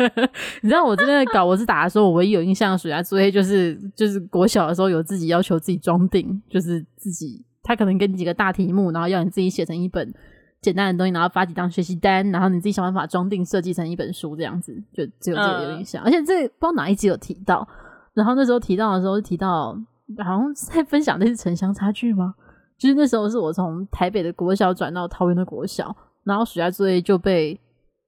[0.61, 10.13] 你知道我真的搞我是打的时候，我唯一有印象的暑假作业就是就是国小的时候有自己要求自己装订，就是自己他可能给你几个大题目，然后要你自己写成一本
[10.61, 16.03] 简单的东西，然后发几张学习单，然后你自己想办法装订设计成一本书这样子，就只有这个有印象。
[16.03, 17.67] 嗯、而且这不知道哪一集有提到，
[18.13, 19.77] 然后那时候提到的时候提到
[20.17, 22.35] 好像在分享那是城乡差距吗？
[22.77, 27.59] 就是那时候是我从台北的国小转到桃园的国小，然后暑假作业就被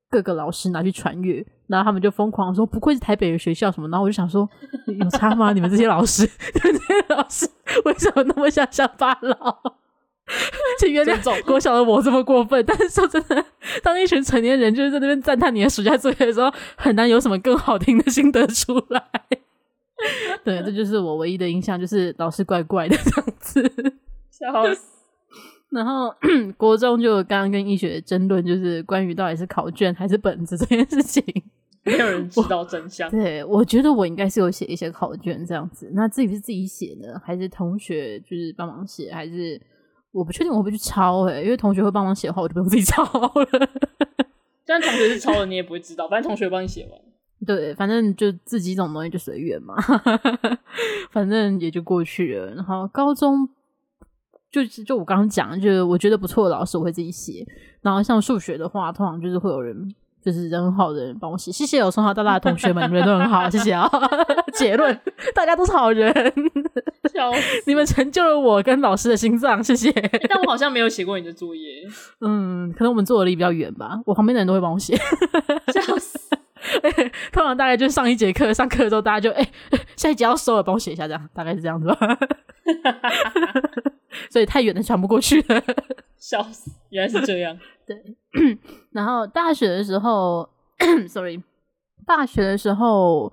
[0.10, 4.49] 各个老师拿去传阅，然后他们就疯狂说不愧是台北的学校什么，然后我就想说
[4.88, 5.54] 有差吗？
[5.54, 7.49] 你们这些老师， 这些老师
[7.86, 9.62] 为什么那么像乡巴佬？
[10.80, 13.45] 请原谅国小的我这么过分，但是说真的，
[13.84, 19.04] 当一群成年人就是在那边赞叹你的暑假作业的时候，很难有什么更好听的心得出来。
[20.43, 23.93] 对，这就是我唯一的印象，就是老师怪怪的这样子。
[24.38, 25.06] 笑死！
[25.71, 26.13] 然后
[26.58, 31.24] 国中就刚刚跟易学争论，就是关于到底是考卷还是本子这件事情，
[31.84, 33.10] 没有人知道真相。
[33.12, 35.89] 对，我觉得我应该是有写一些考卷这样子。
[35.93, 39.60] 那至于是自己写的，还是同学就是帮忙写，还是
[40.12, 43.32] 我不确定我会不会去抄诶、欸，因为同学会帮忙写的话，我就不用自己抄了。
[44.65, 47.02] 虽然同学是抄了，你也不会知道，反正同学帮你写完。
[47.45, 49.76] 对，反正就自己这种东西就随缘嘛，
[51.12, 52.54] 反正也就过去了。
[52.54, 53.50] 然后高中。
[54.63, 57.46] 就就我刚刚讲，就是我觉得不错的老师，我会自己写。
[57.82, 59.76] 然后像数学的话，通常就是会有人，
[60.24, 61.52] 就是人很好的人帮我写。
[61.52, 63.89] 谢谢我从小到大的同学们，你们都很好，谢谢啊。
[64.54, 64.98] 结论，
[65.34, 66.13] 大家都是好人，
[67.13, 69.91] 笑死，你们成就了我跟老师的心脏，谢谢。
[69.91, 71.84] 欸，但我好像没有写过你的作业，
[72.22, 74.00] 嗯，可能我们坐的离比较远吧。
[74.06, 74.96] 我旁边的人都会帮我写，
[75.74, 76.20] 笑死。
[77.32, 81.98] 通常大概就上一节课，上课之后大家就哎、欸，下一节要收了，帮我写一下，这样大概是这样子吧。
[84.30, 85.62] 所以太远的，传不过去了。
[86.17, 87.58] 笑死，原来是这样。
[87.86, 87.95] 对，
[88.91, 90.49] 然后大学的时候
[91.08, 91.41] ，sorry，
[92.06, 93.32] 大学的时候，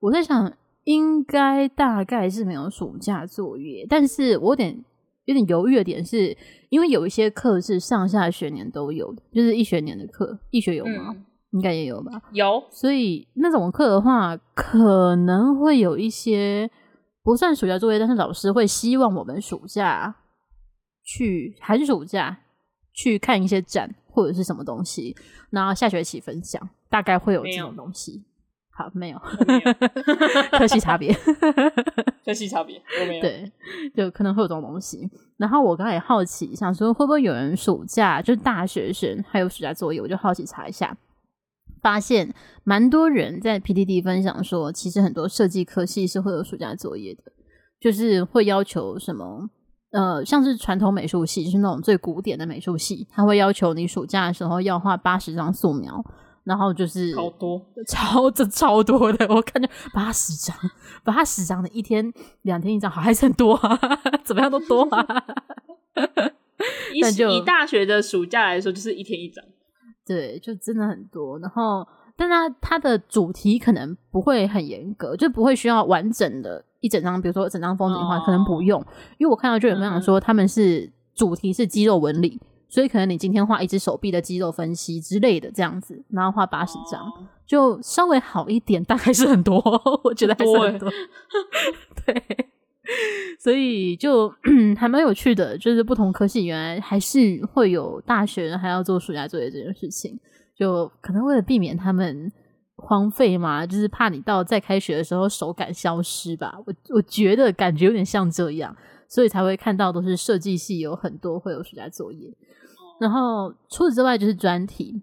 [0.00, 0.52] 我在想，
[0.84, 4.84] 应该大概是没有暑假作业，但是我有点
[5.24, 6.36] 有点犹豫的点是，
[6.68, 11.14] 因为有一些课是上下学年都有的，就是一学年的课，一学有吗？
[11.14, 12.20] 嗯、应该也有吧。
[12.32, 16.70] 有，所以那种课的话，可能会有一些
[17.22, 20.14] 不算暑假作业，但是老师会希望我们暑假。
[21.04, 22.36] 去寒暑假
[22.92, 25.14] 去看一些展或者是什么东西，
[25.50, 28.24] 然后下学期分享，大概会有这种东西。
[28.76, 29.18] 好，没有，
[30.50, 31.14] 科系差别，
[32.24, 33.22] 科系差别，我没有。
[33.22, 33.52] 对，
[33.94, 35.08] 就可能会有这种东西。
[35.36, 40.96] 然后我刚才也好奇，想说会不会有人暑假就是大学生还有暑假作业，我就好奇查一下，
[41.80, 47.22] 发现蛮多人在 PTT 分享说，其实很多设计科系是会有暑假作业的，
[47.78, 49.50] 就是会要求什么，
[49.94, 56.04] 呃，像是传统美术系，就是那种最古典的美术系，他会要求你暑假的时候要画八十张素描，
[56.42, 60.56] 然后就是超多，超这超多的，我看见八十张，
[61.04, 63.78] 八十张的一天两天一张，好还是很多啊，
[64.24, 65.24] 怎么样都多啊。
[66.92, 69.44] 以以大学的暑假来说，就是一天一张。
[70.04, 71.38] 对，就真的很多。
[71.38, 78.78] 然后，但它它的主题可能不会很严格，就不会需要完整的一整张，比如说整张风景画，可能不用。
[79.16, 87.10] 因为我看到就有分享说，他们是主题是肌肉纹理，所以可能你今天画一只手臂的肌肉分析之类的这样子，然后画八十张，
[87.46, 89.58] 就稍微好一点，大概是很多，
[90.04, 90.90] 我觉得还是很多。
[92.04, 92.22] 对。
[93.40, 94.30] 所以就
[94.76, 100.20] 还蛮有趣的，就是不同科系原来还是会有大学还要做暑假作业这件事情，
[100.54, 102.30] 就可能为了避免他们
[102.76, 106.58] 荒废嘛，就是怕你到再开学的时候手感消失吧。
[106.66, 108.76] 我我觉得感觉有点像这样，
[109.08, 112.32] 所以才会看到都是设计系有很多会有暑假作业。
[113.00, 115.02] 然后除此之外就是专题，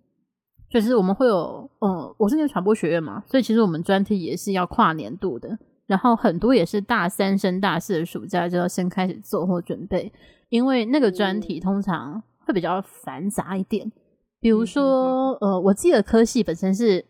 [0.70, 5.58] 就是我们会有，嗯，我是念传播学院嘛，所以其实我们专题也是要跨年度的。
[5.88, 10.12] 然后很多也是大三升大四的暑假就要先开始做或准备，
[10.48, 13.92] 因为那个专题通常会比较繁杂一点。
[14.42, 17.06] 比如说，呃，我记得科系本身是，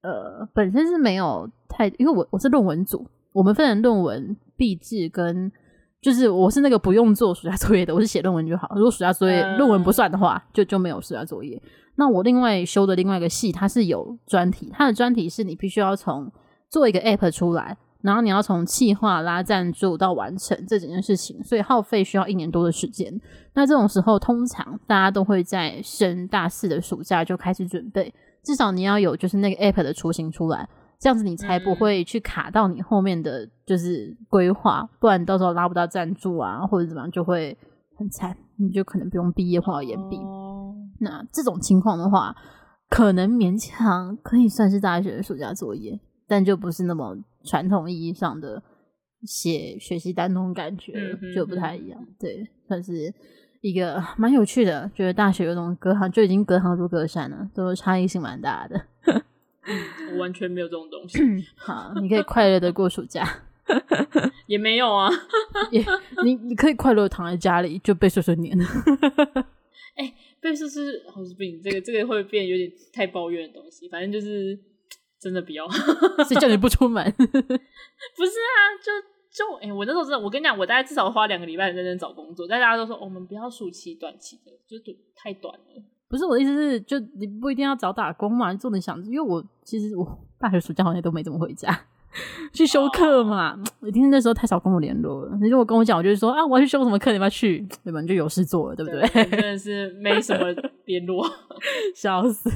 [0.00, 5.52] 呃，本身是没有太，因为我我是论文组，我们分成论文、毕制跟，
[6.00, 8.72] 就是我是那个不用做暑假作业的，我是写论文就好。
[8.76, 11.60] 如果暑假作业论文不算的话，就就没有暑假作业。
[11.96, 16.32] 那我另外修的另外一个系，它是有专题，它的专题是你必须要从。
[16.72, 23.20] 做一个 app 出来，然后你要从企划拉赞助到完成这整件事情，所以耗费需要一年多的时间。
[23.54, 37.56] 那这种时候，通常大家都会在升大四的暑假就开始准备，至少你要有就是那个 app 的雏形出来，这样子你才不会去卡到你后面的就是规划，不然到时候拉不到赞助啊，或者怎么样就会
[37.98, 40.18] 很惨，你就可能不用毕业或者延毕。
[41.00, 42.34] 那这种情况的话，
[42.88, 46.00] 可能勉强可以算是大学的暑假作业。
[46.28, 48.62] 但就不是那么传统意义上的
[49.22, 52.06] 写学习单那种感觉，嗯、哼就不太一样。
[52.18, 53.12] 对，算是
[53.60, 58.86] 一个 蛮有趣的，觉得大学有种隔行就已经隔行如隔山了，都差异性蛮大的。
[60.12, 61.18] 我完全没有这种东西。
[61.56, 63.26] 好，你可以快乐的过暑假。
[64.46, 65.08] 也没有啊，
[65.70, 65.84] 也
[66.24, 68.58] 你你可以快乐躺在家里就被碎碎念。
[69.94, 74.58] 哎、欸，被碎碎好是病，这个这个会变有点太抱怨的东西，反正就是。
[75.20, 75.68] 真的不要，
[76.26, 77.04] 谁叫你不出门？
[77.14, 78.90] 不是啊，就
[79.30, 85.82] 就哎、欸，我那时候真的，我跟你讲，我大概至少花两个礼拜认真找工作，但大家都说、哦、我们不要暑期短期的，就是太短了。
[86.08, 91.68] 不是我的意思是，就你不一定要找打工嘛，做你想，因为我其实我大学暑假好像都没怎么回家
[92.52, 93.52] 去修课嘛。
[93.52, 93.68] Oh.
[93.80, 97.66] 我听那时候太少跟我联络了，你如果跟我讲，我就是说啊，我要去修什么课，你要去？
[97.84, 98.00] 对吧？
[98.00, 99.00] 你就有事做了，对不对？
[99.08, 100.46] 对真的是没什么
[100.86, 101.24] 联络，
[101.94, 102.50] 笑死。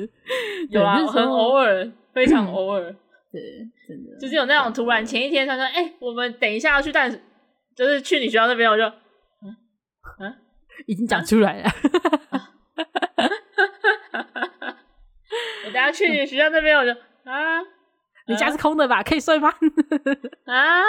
[0.70, 1.90] 有啊，很偶尔。
[2.12, 2.82] 非常偶尔，
[3.30, 3.40] 对，
[3.86, 7.08] 真的就是有那种突然前一天他说：“哎、欸，我们等一下要去淡，
[7.76, 9.54] 就是去你学校那边。”我就，嗯
[10.18, 10.34] 嗯，
[10.86, 11.70] 已经讲出来了。
[15.64, 16.90] 我等下去你学校那边，我就
[17.22, 17.60] 啊，
[18.26, 19.02] 你家是空的吧？
[19.02, 19.50] 可以睡吗？
[20.46, 20.82] 啊，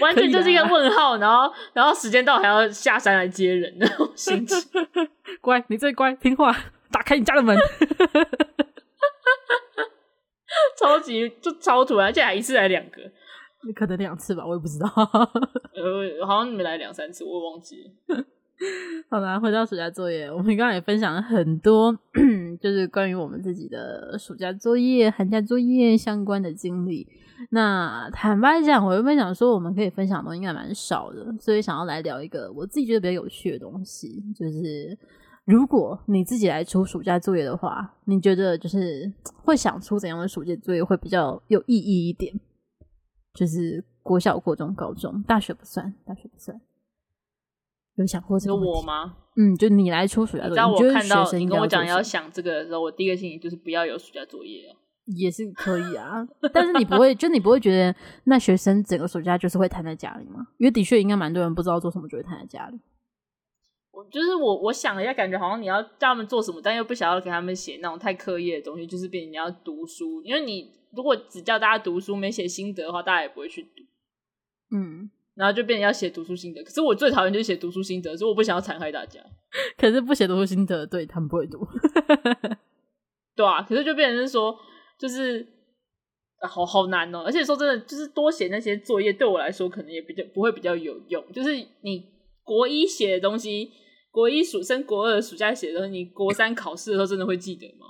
[0.00, 1.16] 完全就是一个问号。
[1.18, 4.58] 然后，然后时间到还要下山来接人那种心情。
[5.40, 6.54] 乖，你最乖，听话，
[6.90, 7.56] 打开你家的门。
[10.78, 13.00] 超级就超突然，而且还一次来两个，
[13.74, 14.86] 可能两次吧，我也不知道。
[15.74, 18.24] 呃，好像你们来两三次，我也忘记了。
[19.10, 21.92] 好啦，回到暑假作业，我们刚刚也分享了很多，
[22.60, 27.06] 就是关于我们自己的暑假作业、寒假作业相关的经历。
[27.50, 34.98] 那坦白讲，我原本想说我们可以分享的东西应该蛮少的，所以想要来聊一个我自己觉得比较有趣的东西，就是。
[35.44, 42.32] 如果你自己来出暑假作业的话，你觉得就是会想出怎样的暑假作业会比较有意义一点？
[43.34, 46.56] 就是国小、国中、高中、大学不算，大学不算。
[47.96, 48.56] 有想过这个？
[48.56, 49.16] 我吗？
[49.36, 50.56] 嗯，就你来出暑假作业。
[50.56, 54.76] 当我看到你跟我讲要想这个的时候，我第一个心情就是不要有暑假作业啊。
[55.16, 60.46] 也是可以啊，但是你不会，就你不会觉得那学生整个暑假就是会瘫在家里吗？
[60.58, 62.78] 因为的确应该蛮多人不知道做什么就会瘫在家里。
[63.90, 70.22] 我就是我，我想了一下，感觉好像你要叫他们做什么，但又不想要给他们写那种太课业的东西，就是变成你要读书。
[70.22, 73.82] 因为你如果只叫大家读书，没写心得的话，大家也不会去读。
[74.70, 76.62] 嗯，然后就变成要写读书心得。
[76.62, 79.20] 可是我最讨厌就是写读书心得，所以我不想要残害大家。
[79.78, 81.58] 可是不写读书心得，对他们不会读。
[83.36, 84.54] 对啊，可是就变成是说，
[84.98, 85.46] 就是
[86.38, 87.24] 啊，好好难哦、喔。
[87.24, 91.24] 而且说真的，就是多写那些作业对我来说，可能也比较不会比较有用。
[91.32, 92.04] 就是你
[92.42, 93.70] 国一写的东西，
[94.10, 97.86] 国一暑升国二暑假写的东西，你国三考试的时候真的会记得吗？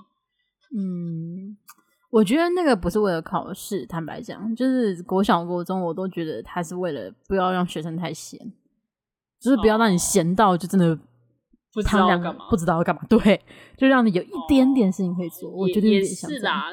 [0.75, 1.32] 嗯，
[2.13, 8.39] 我觉得那个不是为了考试，坦白讲，就是国小国中，我都觉得他是为了不要让学生太闲，
[9.39, 10.97] 就是不要让你闲到就真的。
[11.75, 13.41] 不知道要干嘛，不知道要干嘛，对，
[13.75, 15.49] 就让你有一点点事情可以做。
[15.49, 16.69] 哦、我觉得也是啦，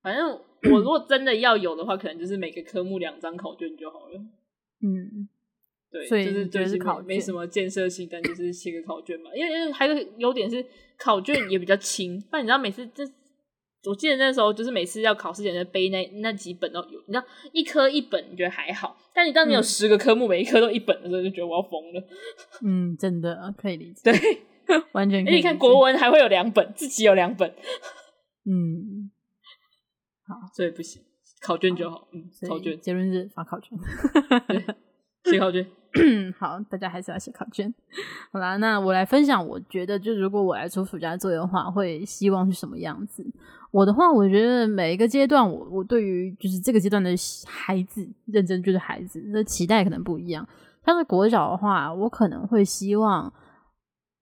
[0.00, 0.26] 反正
[0.72, 4.18] 我如果真的要有的话，可能就是每个科目两张考卷就好了。
[4.80, 5.28] 嗯，
[5.90, 9.28] 对，所以就是就是考没什么建设性，但就是写个考卷嘛。
[9.36, 10.64] 因为因为还有优点是
[10.96, 13.04] 考卷也比较轻，但你知道每次这。
[13.84, 22.08] 我记得那时候就是每次要考试前就背那那几本都有，你知道一科一本你觉得还好，但你当你有十个科目，嗯、每一科都一本的时候，就觉得我要疯了。
[22.64, 24.12] 嗯，真的可以理解。
[24.12, 25.48] 对，完全 可以理解。
[25.48, 27.50] 你看国文还会有两本，自己有两本。
[28.46, 29.10] 嗯，
[30.26, 31.02] 好，所以不行，
[31.40, 31.96] 考卷就好。
[31.98, 33.76] 好嗯，考卷结论是发考卷。
[35.24, 35.66] 写考卷。
[36.38, 37.72] 好，大家还是要写考卷。
[38.32, 43.24] 好啦，那我来分享，我觉得就如果我来出暑假作业的话，会希望是什么样子？
[43.70, 47.10] 我的话，我觉得每一个阶段，我我对于就是这个阶段的
[47.46, 50.46] 孩子，认真就是孩子的期待可能不一样。
[50.84, 53.32] 但是国小的话，我可能会希望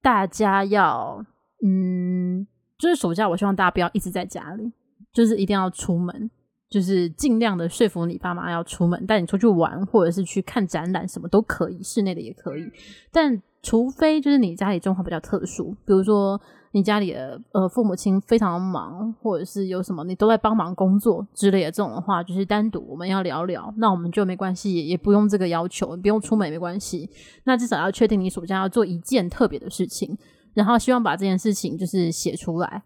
[0.02, 1.24] 大家要，
[1.64, 2.46] 嗯，
[2.78, 4.72] 就是暑假，我希望大家不要一直在家里，
[5.12, 6.30] 就是一定要出门。
[6.70, 12.64] 就是尽量的说服你爸妈要出门，带你出去玩，或者是去看展览，什么都可以，室内的也可以。
[13.10, 16.40] 但除非就是你家里状况比较特殊，比如说
[16.72, 27.10] 你家里的呃父母亲非常忙，或者是有什么你都在帮忙工作之类的这种的话，就是单独我们要聊聊，那我们就没关系，也不用这个要求，不用出门也没关系。
[27.44, 30.16] 那至少要确定你暑假要做一件特别的事情，
[30.54, 32.84] 然后希望把这件事情就是写出来。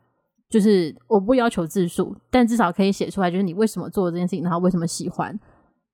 [0.51, 5.39] 就是我不要求字数，但至少可以写出来，就是你为什么做这件事情，然后为什么喜欢，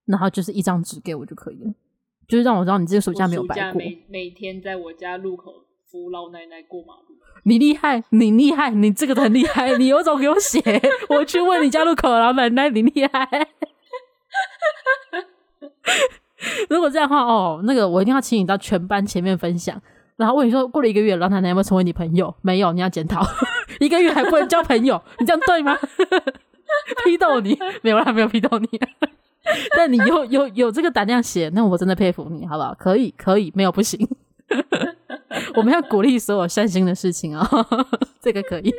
[0.07, 1.72] 然后就是一张纸给我就可以了，
[2.28, 3.78] 就是让我知道你这个暑假没有白过。
[3.78, 10.61] 每每天在我家路口扶老奶奶过马路，你厉害，你厉害，你这个很厉害，你有种给我写，
[11.09, 13.28] 我去问你家路口老奶奶，你厉害。
[16.68, 19.80] 如果这样的话，哦，那个我一定要请你到全班前面分享。
[20.20, 22.34] 然后问你说，过了一个月，老奶奶有没有成为你朋友？
[22.42, 23.26] 没有，你要检讨。
[23.80, 25.78] 一个月还不能交朋友， 你这样对吗？
[27.06, 27.58] 批斗你？
[27.80, 28.68] 没有啦，没有批斗你。
[29.74, 32.74] 但你有有有这个胆量写，那我真的佩服你，好不好？
[32.78, 34.06] 可以，可以，没有不行。
[35.54, 37.86] 我们要鼓励所有善心的事情啊、哦，
[38.20, 38.70] 这个可以。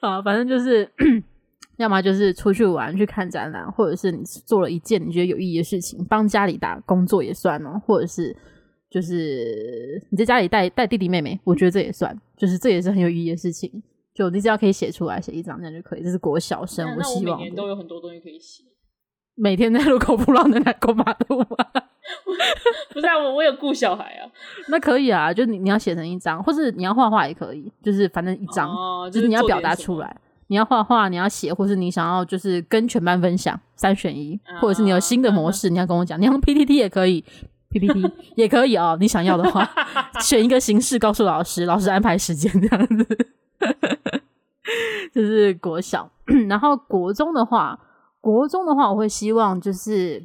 [0.00, 0.90] 好，反正就是，
[1.76, 8.34] 要么就是出去玩，去看展览，或者是你做了一件你觉得有意义的事情，帮家里打工作也算哦，或者是。
[8.96, 13.70] 就是你在家里带带弟弟妹妹，我觉得这也算，就是这也是很有意义的事情。
[14.14, 16.02] 就你只要可以写出来，写一张这样就可以。
[16.02, 17.38] 这是国小生，我希望。
[17.38, 18.64] 每年都有很多东西可以写。
[19.34, 21.46] 每天在路口不让人来过马路吗？
[22.94, 24.24] 不是啊，我我有顾小孩啊。
[24.70, 30.16] 那可以啊，就你你要写成一张，或是你要画画也可以，就是反正一张，哦，就是你要表达出来。
[30.46, 37.22] 你要画画，你要写，或是你想要就是跟全班分享，三选一，或者是你有新的模式，你要跟我讲，你用 PPT 也可以。
[37.78, 39.68] PPT 也可以哦，你想要的话，
[40.20, 43.06] 选一个形式告诉老师，老师安排时间这样子。
[45.14, 46.10] 就是国小，
[46.48, 47.78] 然后国中的话，
[48.20, 50.22] 国中的话，我会希望就是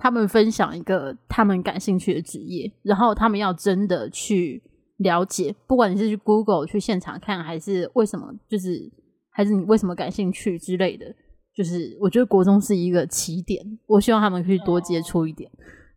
[0.00, 4.60] 他们分享一个他们感兴趣的职业，然后他们要真的去
[4.96, 8.90] 了解，不管你是去 Google 去现场看，还是为什么，就是
[9.30, 11.06] 还是你为什么感兴趣之类的，
[11.54, 15.48] 就是我觉得国中是一个起点，我希望他们可以多接触一点。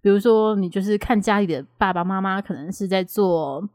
[0.02, 3.68] 比如说，你就是看家里的爸爸妈妈，可能是在做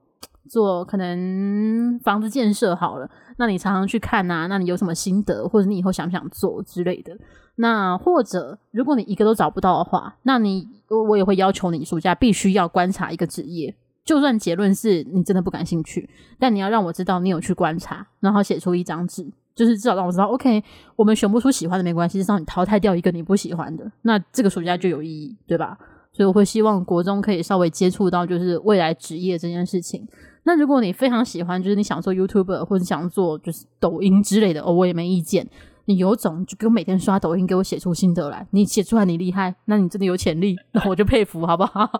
[0.48, 7.16] 做可能房子建设好了，那你常常去看啊，那你有什么心得，或者你以后想不想做之类的？
[7.56, 16.08] 那或者如果你一个都找不到的话，那你我也会要求你暑假必须要观察一个职业，就算结论是你真的不感兴趣，
[16.38, 20.64] 但你要让我知道你有去观察，然后写出一张纸，就是至少让我知道，OK，
[20.96, 25.78] 我们选不出喜欢的没关系，至少你淘汰掉一个你不喜欢的，那这个暑假就有意义，对吧？
[26.14, 30.06] 所以我会希望国中可以稍微接触到就是未来职业这件事情。
[30.44, 35.46] 那如果你非常喜欢，就是你想做 YouTuber 或者想做就是抖音之类的，我也没意见。
[35.86, 38.46] 你有种就给我每天刷抖音，给我写出心得来。
[38.52, 41.90] 你写出来你厉害，那你真的有潜力，那我就佩服，好不好？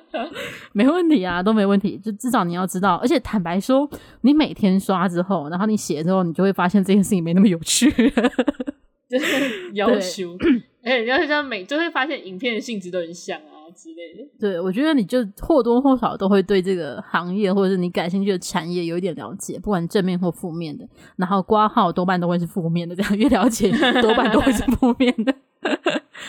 [0.72, 1.96] 没问题啊，都没问题。
[1.96, 3.88] 就至少你要知道，而且坦白说，
[4.22, 7.90] 你每天刷之后，然后你写之后，你就会发现这件事情没那么有趣。
[9.08, 10.36] 就是要求。
[10.82, 14.30] 哎，你要是这样每就会发现影片的性质都很像啊，之类的。
[14.38, 20.88] 对，我觉得你就或多或少都会对这个行业或者是你感兴趣的产业有一点了解，不管正面或负面的。
[21.16, 23.68] 然后挂号多半都会是负面的，这样越了解
[24.00, 25.34] 多半都会是负面的。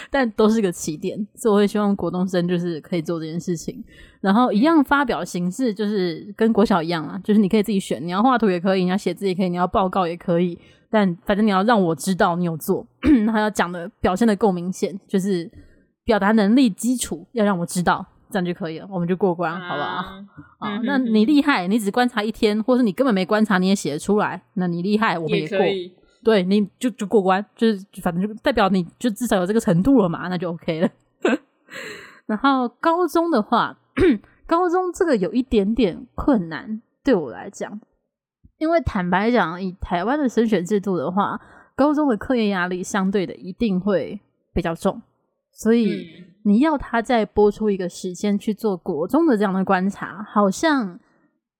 [0.09, 3.83] 但都是个起点，所以我会希望国中生就是可以做这件事情。
[4.21, 10.57] 然后一样发表形式就是跟国小一样啊，就是你可以自己选，你要画图也可以，你要写字也可以，你要报告也可以。
[10.89, 12.85] 但反正你要让我知道你有做，
[13.25, 15.49] 然后要讲的表现的够明显，就是
[16.03, 19.87] 表达能力基础要让我知道，这样就可以了，我们就过关，好不好？
[20.59, 25.57] 啊，嗯、那你厉害，你只观察一天，或是你根本没观察你也写得出来，那你厉害，我们也过。
[25.59, 25.91] 也
[26.23, 30.89] 对，你就就过关，就是反正就代表你就至少有这个程度了嘛，那就 OK 了。
[32.25, 33.77] 然后高中的话，
[34.45, 37.79] 高中这个有一点点困难，对我来讲，
[38.57, 41.39] 因为坦白讲，以台湾的升学制度的话，
[41.75, 44.19] 高中的课业压力相对的一定会
[44.53, 45.01] 比较重，
[45.51, 46.05] 所以
[46.43, 50.99] 你要他再拨出一个时间去做国中的这样的观察，好像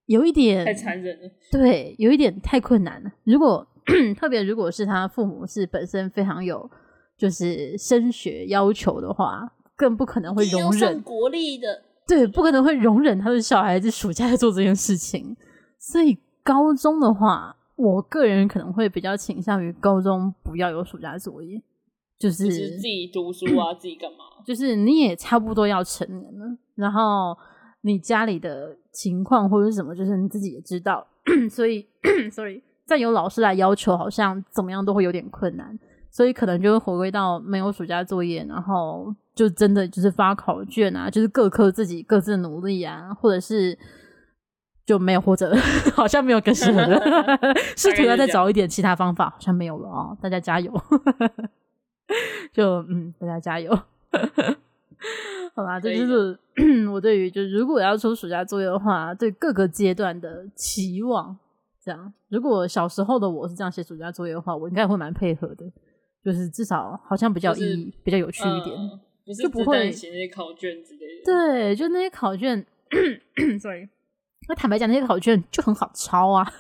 [0.06, 1.30] 有一点太残忍了。
[1.52, 3.12] 对，有一点太困难了。
[3.24, 3.68] 如果
[4.18, 6.70] 特别，如果是他父母是本身非常有
[7.18, 15.38] 就是升学要求的话，更不可能会容忍国立的，对，不可能会容忍他的小孩子暑假在做这件事情。
[15.80, 16.18] 所以
[16.48, 21.62] 高中的话，我个人可能会比较倾向于高中不要有暑假作业，
[22.18, 24.20] 就是，自己读书啊， 自己干嘛？
[24.45, 26.45] 就是你也差不多要成年了，
[26.76, 27.38] 然后
[27.82, 31.06] 你家里的情况或者是什么，就是你自己也知道，
[31.52, 31.86] 所以
[32.32, 32.64] ，sorry。
[32.88, 35.78] 再由老师来要求，好像怎么样都会有点困难，
[36.10, 43.78] 所以可能就会回归到没有暑假作业，然后就真的就是发考卷啊，就是各科自己各自努力啊，或者是
[44.88, 45.54] 就没有，或 者
[45.94, 46.98] 好像没有更适合的，
[47.76, 50.72] 试图要再找一点其他方法，好像没有了哦，大家加油，
[52.54, 53.76] 就嗯，大家加油，
[55.54, 56.40] 好吧，这就是
[56.90, 61.38] 我对于就如果要出暑假作业的话，对各个阶段的期望。
[61.84, 65.66] 这样，如果小时候的我是这样写暑假作业的话，我应该会蛮配合的，
[66.24, 71.26] 就是至少好像比较意义、就是、比较有趣一点，呃、不就不会写那些考卷之类的。
[71.26, 72.66] 对，就那些考卷，
[73.60, 73.88] sorry，
[74.48, 76.52] 那坦白讲，那些考卷就很好抄啊。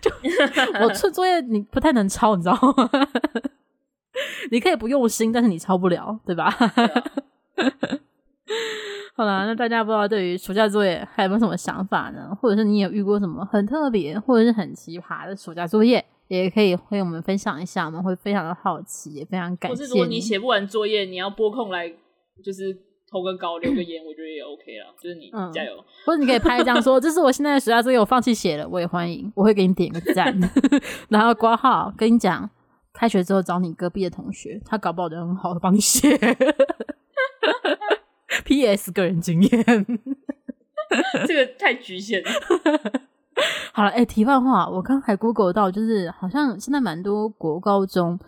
[0.00, 0.10] 就
[0.82, 2.90] 我做作业，你不太能抄，你知道吗？
[4.50, 6.50] 你可以不用心，但是你抄不了，对吧？
[9.16, 12.36] 好啦，那大家不知道对于暑假作业还有没有什么想法呢？
[12.40, 19.82] 或者是你有遇过什么很特别或者是很奇葩的暑假作业，也可以和我们分享一下，我们会非常的好奇，也非常感谢。
[19.82, 21.92] 或是如果你写不完作业，你要拨空来
[22.42, 22.76] 就是
[23.14, 24.92] 投个高留个言，我觉得也 OK 啦。
[25.00, 25.72] 就是你、嗯、加油，
[26.04, 30.36] 或者你可以拍一张说 这是我现在的暑假作业，我放弃写了，我也欢迎，我会给你点个赞，
[31.08, 32.50] 然后挂号跟你讲，
[32.92, 36.18] 开学之后找你隔壁的同学，他搞不好就很好的帮你写。
[38.44, 38.90] P.S.
[38.90, 39.64] 个人经验，
[41.24, 42.30] 这个太局限了。
[43.72, 48.18] 好了，哎、欸，题外话，我刚才 Google 到，就是好像现在蛮多国高中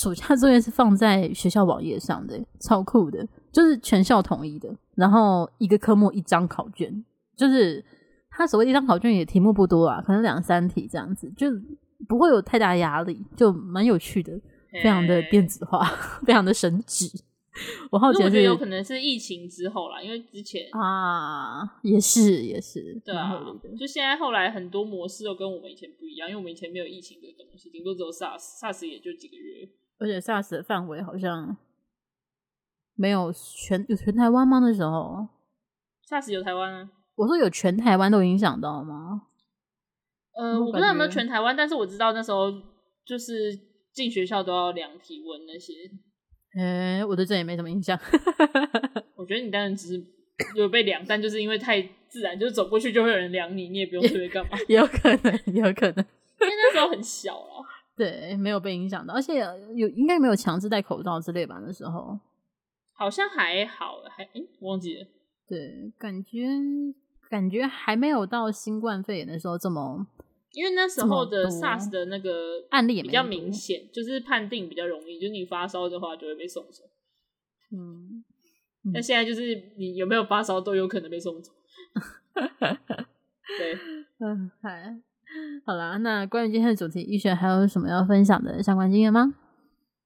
[0.00, 4.74] 暑假作业是放在学校网页上的，超酷的，就是全校统一的。
[4.94, 7.04] 然后一个科目一张考卷，
[7.36, 7.84] 就是
[8.30, 11.48] 他所谓一张考卷也题目不多啊，可能两三题这样子，就
[12.08, 14.32] 不会有太大压力，就蛮有趣的，
[14.72, 15.84] 非常的电子化，
[16.24, 17.22] 非常的神奇。
[17.90, 23.32] 我好奇，我觉得有可能是疫情之后啦，因为之前啊，也是也是，对啊，
[23.78, 29.68] 就现在后来很多模式都跟我们以前不一样，因为我们以前没有疫情的东西，顶多只有 SARS，SARS 也就几个月，
[30.00, 31.56] 而且 SARS 的范围好像
[32.94, 34.58] 没有全有全台湾吗？
[34.58, 35.28] 那时候
[36.08, 36.90] SARS 有台湾啊？
[37.14, 39.26] 我说有全台湾都影响到吗？
[40.34, 42.50] 呃，我不知道有没有全台湾，但是我知道那时候
[43.04, 43.54] 就是
[43.92, 45.74] 进学校都要量体温那些。
[46.58, 47.98] 哎、欸，我对这也没什么印象。
[49.16, 50.04] 我觉得你当然只是
[50.56, 54.56] 有被量，但就是因为太自然，就是走过去就会有人量你，你也不用特别干嘛。
[54.66, 56.04] 也有可能，也有可能，
[56.40, 57.66] 因为那时候很小啊。
[58.00, 59.40] 对，没有被影响到，而且
[59.74, 61.60] 有应该没有强制戴口罩之类吧？
[61.62, 62.18] 那时候
[62.94, 65.06] 好像还好，还哎、欸，忘记了。
[65.46, 66.46] 对，感觉
[67.28, 70.06] 感觉还没有到新冠肺炎的时候这么。
[70.52, 76.84] 因为那时候的 SARS 的那个案例也比较明显，就是判定比较容易，就是你发烧的话就会被送走。
[77.70, 78.24] 嗯，
[78.94, 81.52] 那现在就是你有没有发烧都有可能被送走。
[83.58, 83.74] 对，
[84.20, 84.70] 嗯，好，
[85.64, 89.34] 好啦，那关于今天的主题，玉璇还有什么要分享的相关经验吗？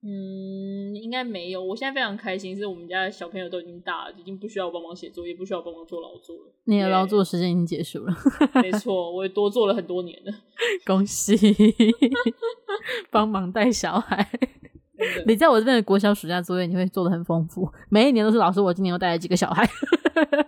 [0.07, 1.65] 嗯，应该没有。
[1.65, 6.53] 我现在非常开心，是我们家的小朋友都已经大了，已经不需要我帮忙写作业，不需要帮忙做劳作了。
[6.65, 8.15] 你的劳作时间已经结束了，
[8.61, 10.33] 没错，我也多做了很多年了。
[10.85, 11.35] 恭喜，
[13.11, 14.29] 帮忙带小孩。
[15.27, 17.69] 你在我这边的国小暑假作业，你会做的很丰富。
[17.91, 19.69] 每一年都是老师，我今年又带了几个小孩。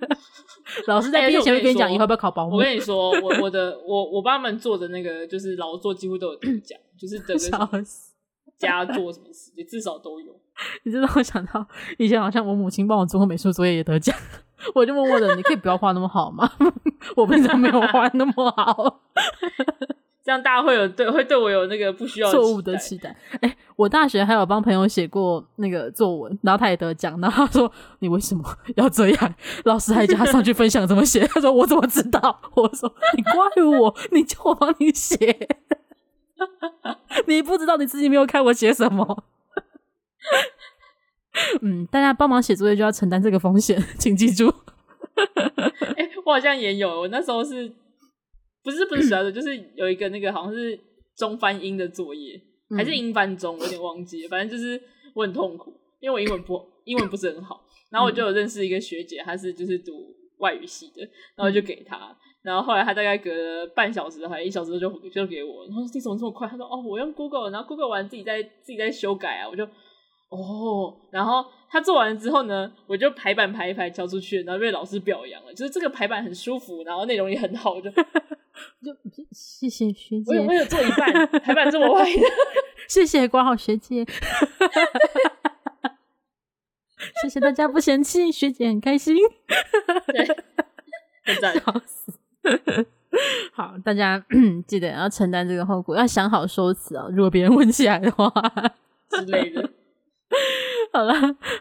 [0.87, 2.57] 老师在毕业前会跟你讲以后要不要考保姆。
[2.57, 7.85] 我跟你说，我我的我我爸们做的那个就是劳作几乎都有得奖， 就是得个
[8.59, 10.33] 家做什么事，也至少都有。
[10.85, 11.67] 你知道我想到
[11.99, 14.17] 以前好像我母亲帮我做过美术作业也得奖，
[14.75, 16.51] 我就默默的，你可以不要画那么好吗？
[17.17, 19.03] 我平常没有画那么好。
[20.25, 23.17] 这样大家会有对会对我有那个不需要错误的期待。
[23.77, 27.71] 我大学还有帮朋友写过那个作文，然后他也得奖，然后他说
[28.01, 28.43] ：“你为什么
[28.77, 31.27] 要这样？”老师还叫他上去分享怎么写。
[31.27, 35.49] 他说：“我怎么知道？”我说：“你怪我，你叫我帮你写，
[37.29, 39.25] 你不知道你自己没有看我写什么。”
[41.61, 44.49] 嗯，大家帮忙写作业就要承担这个风险，请记住。
[45.97, 47.75] 哎、欸，我好像也有，我那时候是。
[48.65, 50.77] 不是不是的，就是有一个那个好像是
[51.17, 52.43] 中翻英的作业，
[52.75, 54.29] 还是英翻中，我有点忘记了。
[54.29, 54.81] 反正就是
[55.15, 57.61] 我很痛苦，因为我英文不英文不是很好。
[57.91, 59.93] 然后我就有认识一个学姐，她是就是读
[60.39, 61.03] 外语系的，
[61.37, 62.17] 然后就给她。
[62.43, 66.49] 然后后来她大概隔了半小时还一小时就就给我，然后说你怎么这么快？
[66.49, 69.49] 她说哦，我用 Google，然后 Google 完自己在自己在修改啊。
[69.49, 69.65] 我就
[70.29, 77.91] 哦，然后她做完了之后呢，我就排版排一排交出去，然后被老师表扬了，就是这个排版很舒服，然后内容也很好，就。
[78.83, 78.91] 就
[79.33, 81.13] 谢谢学姐，我有做一半？
[81.41, 82.23] 排版这么歪的，
[82.89, 84.05] 谢谢管好学姐，
[87.23, 89.15] 谢谢大家不嫌弃，学姐很开心，
[90.07, 90.27] 对，
[91.25, 92.13] 很赞，笑死。
[93.53, 94.25] 好，大家
[94.67, 97.09] 记得要承担这个后果，要想好说辞哦。
[97.11, 98.33] 如果别人问起来的话
[99.11, 99.71] 之类的。
[100.93, 101.15] 好了，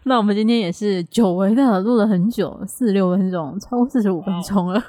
[0.03, 4.83] 那我们今天也是久违的录了很久，四十六分钟，超过四十五分钟了。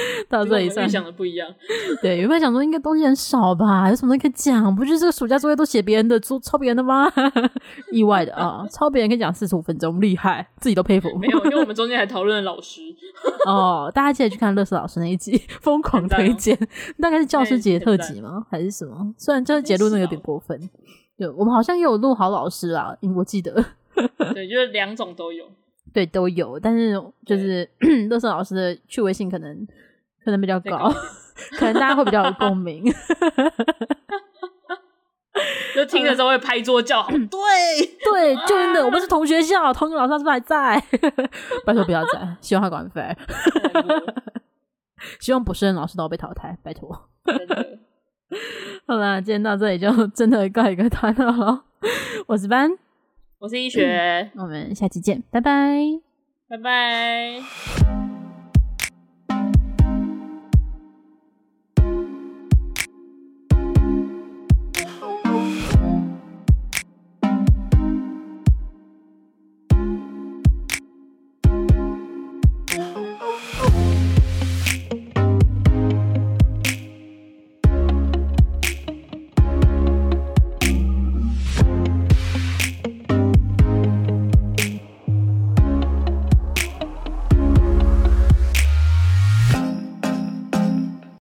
[0.28, 1.48] 到这里算想的不一样，
[2.02, 4.74] 对，原本想说应该东西很少吧，有什么可以讲？
[4.74, 7.10] 不就是这个暑假作业都写别人的，抄抄别人的吗？
[7.92, 11.08] 意外的啊，抄别人可以讲四十五分钟，厉害，自己都佩服。
[11.18, 12.80] 没有，因为我们中间还讨论了老师
[13.46, 16.58] 哦，大家记得去看乐色老师那一集，疯狂推荐，
[17.00, 18.46] 大概是教师节特辑吗？
[18.50, 19.14] 还是什么？
[19.18, 20.58] 虽然教师节录那有点过分，
[21.16, 23.52] 对，我们好像也有录好老师啊，我记得，
[24.34, 25.44] 对，就是两种都有。
[25.92, 27.68] 对，都有，但是就是
[28.08, 29.66] 乐色老师的趣味性可能
[30.24, 30.92] 可能比较高，
[31.58, 32.84] 可能大家会比较有共鸣，
[35.74, 37.10] 就听的时候会拍桌叫好。
[37.10, 37.18] 对
[38.04, 40.82] 对，就真的，我们是同学校，同学老师是不是还在？
[41.66, 43.16] 拜托不要在，希望他管飞。
[45.20, 47.08] 希望不是老师都要被淘汰，拜托。
[48.86, 51.64] 好啦，今天到这里就真的告一个段落了。
[52.26, 52.70] 我是班。
[53.42, 55.76] 我是医学，嗯，我们下期见，拜拜，
[56.48, 58.01] 拜拜。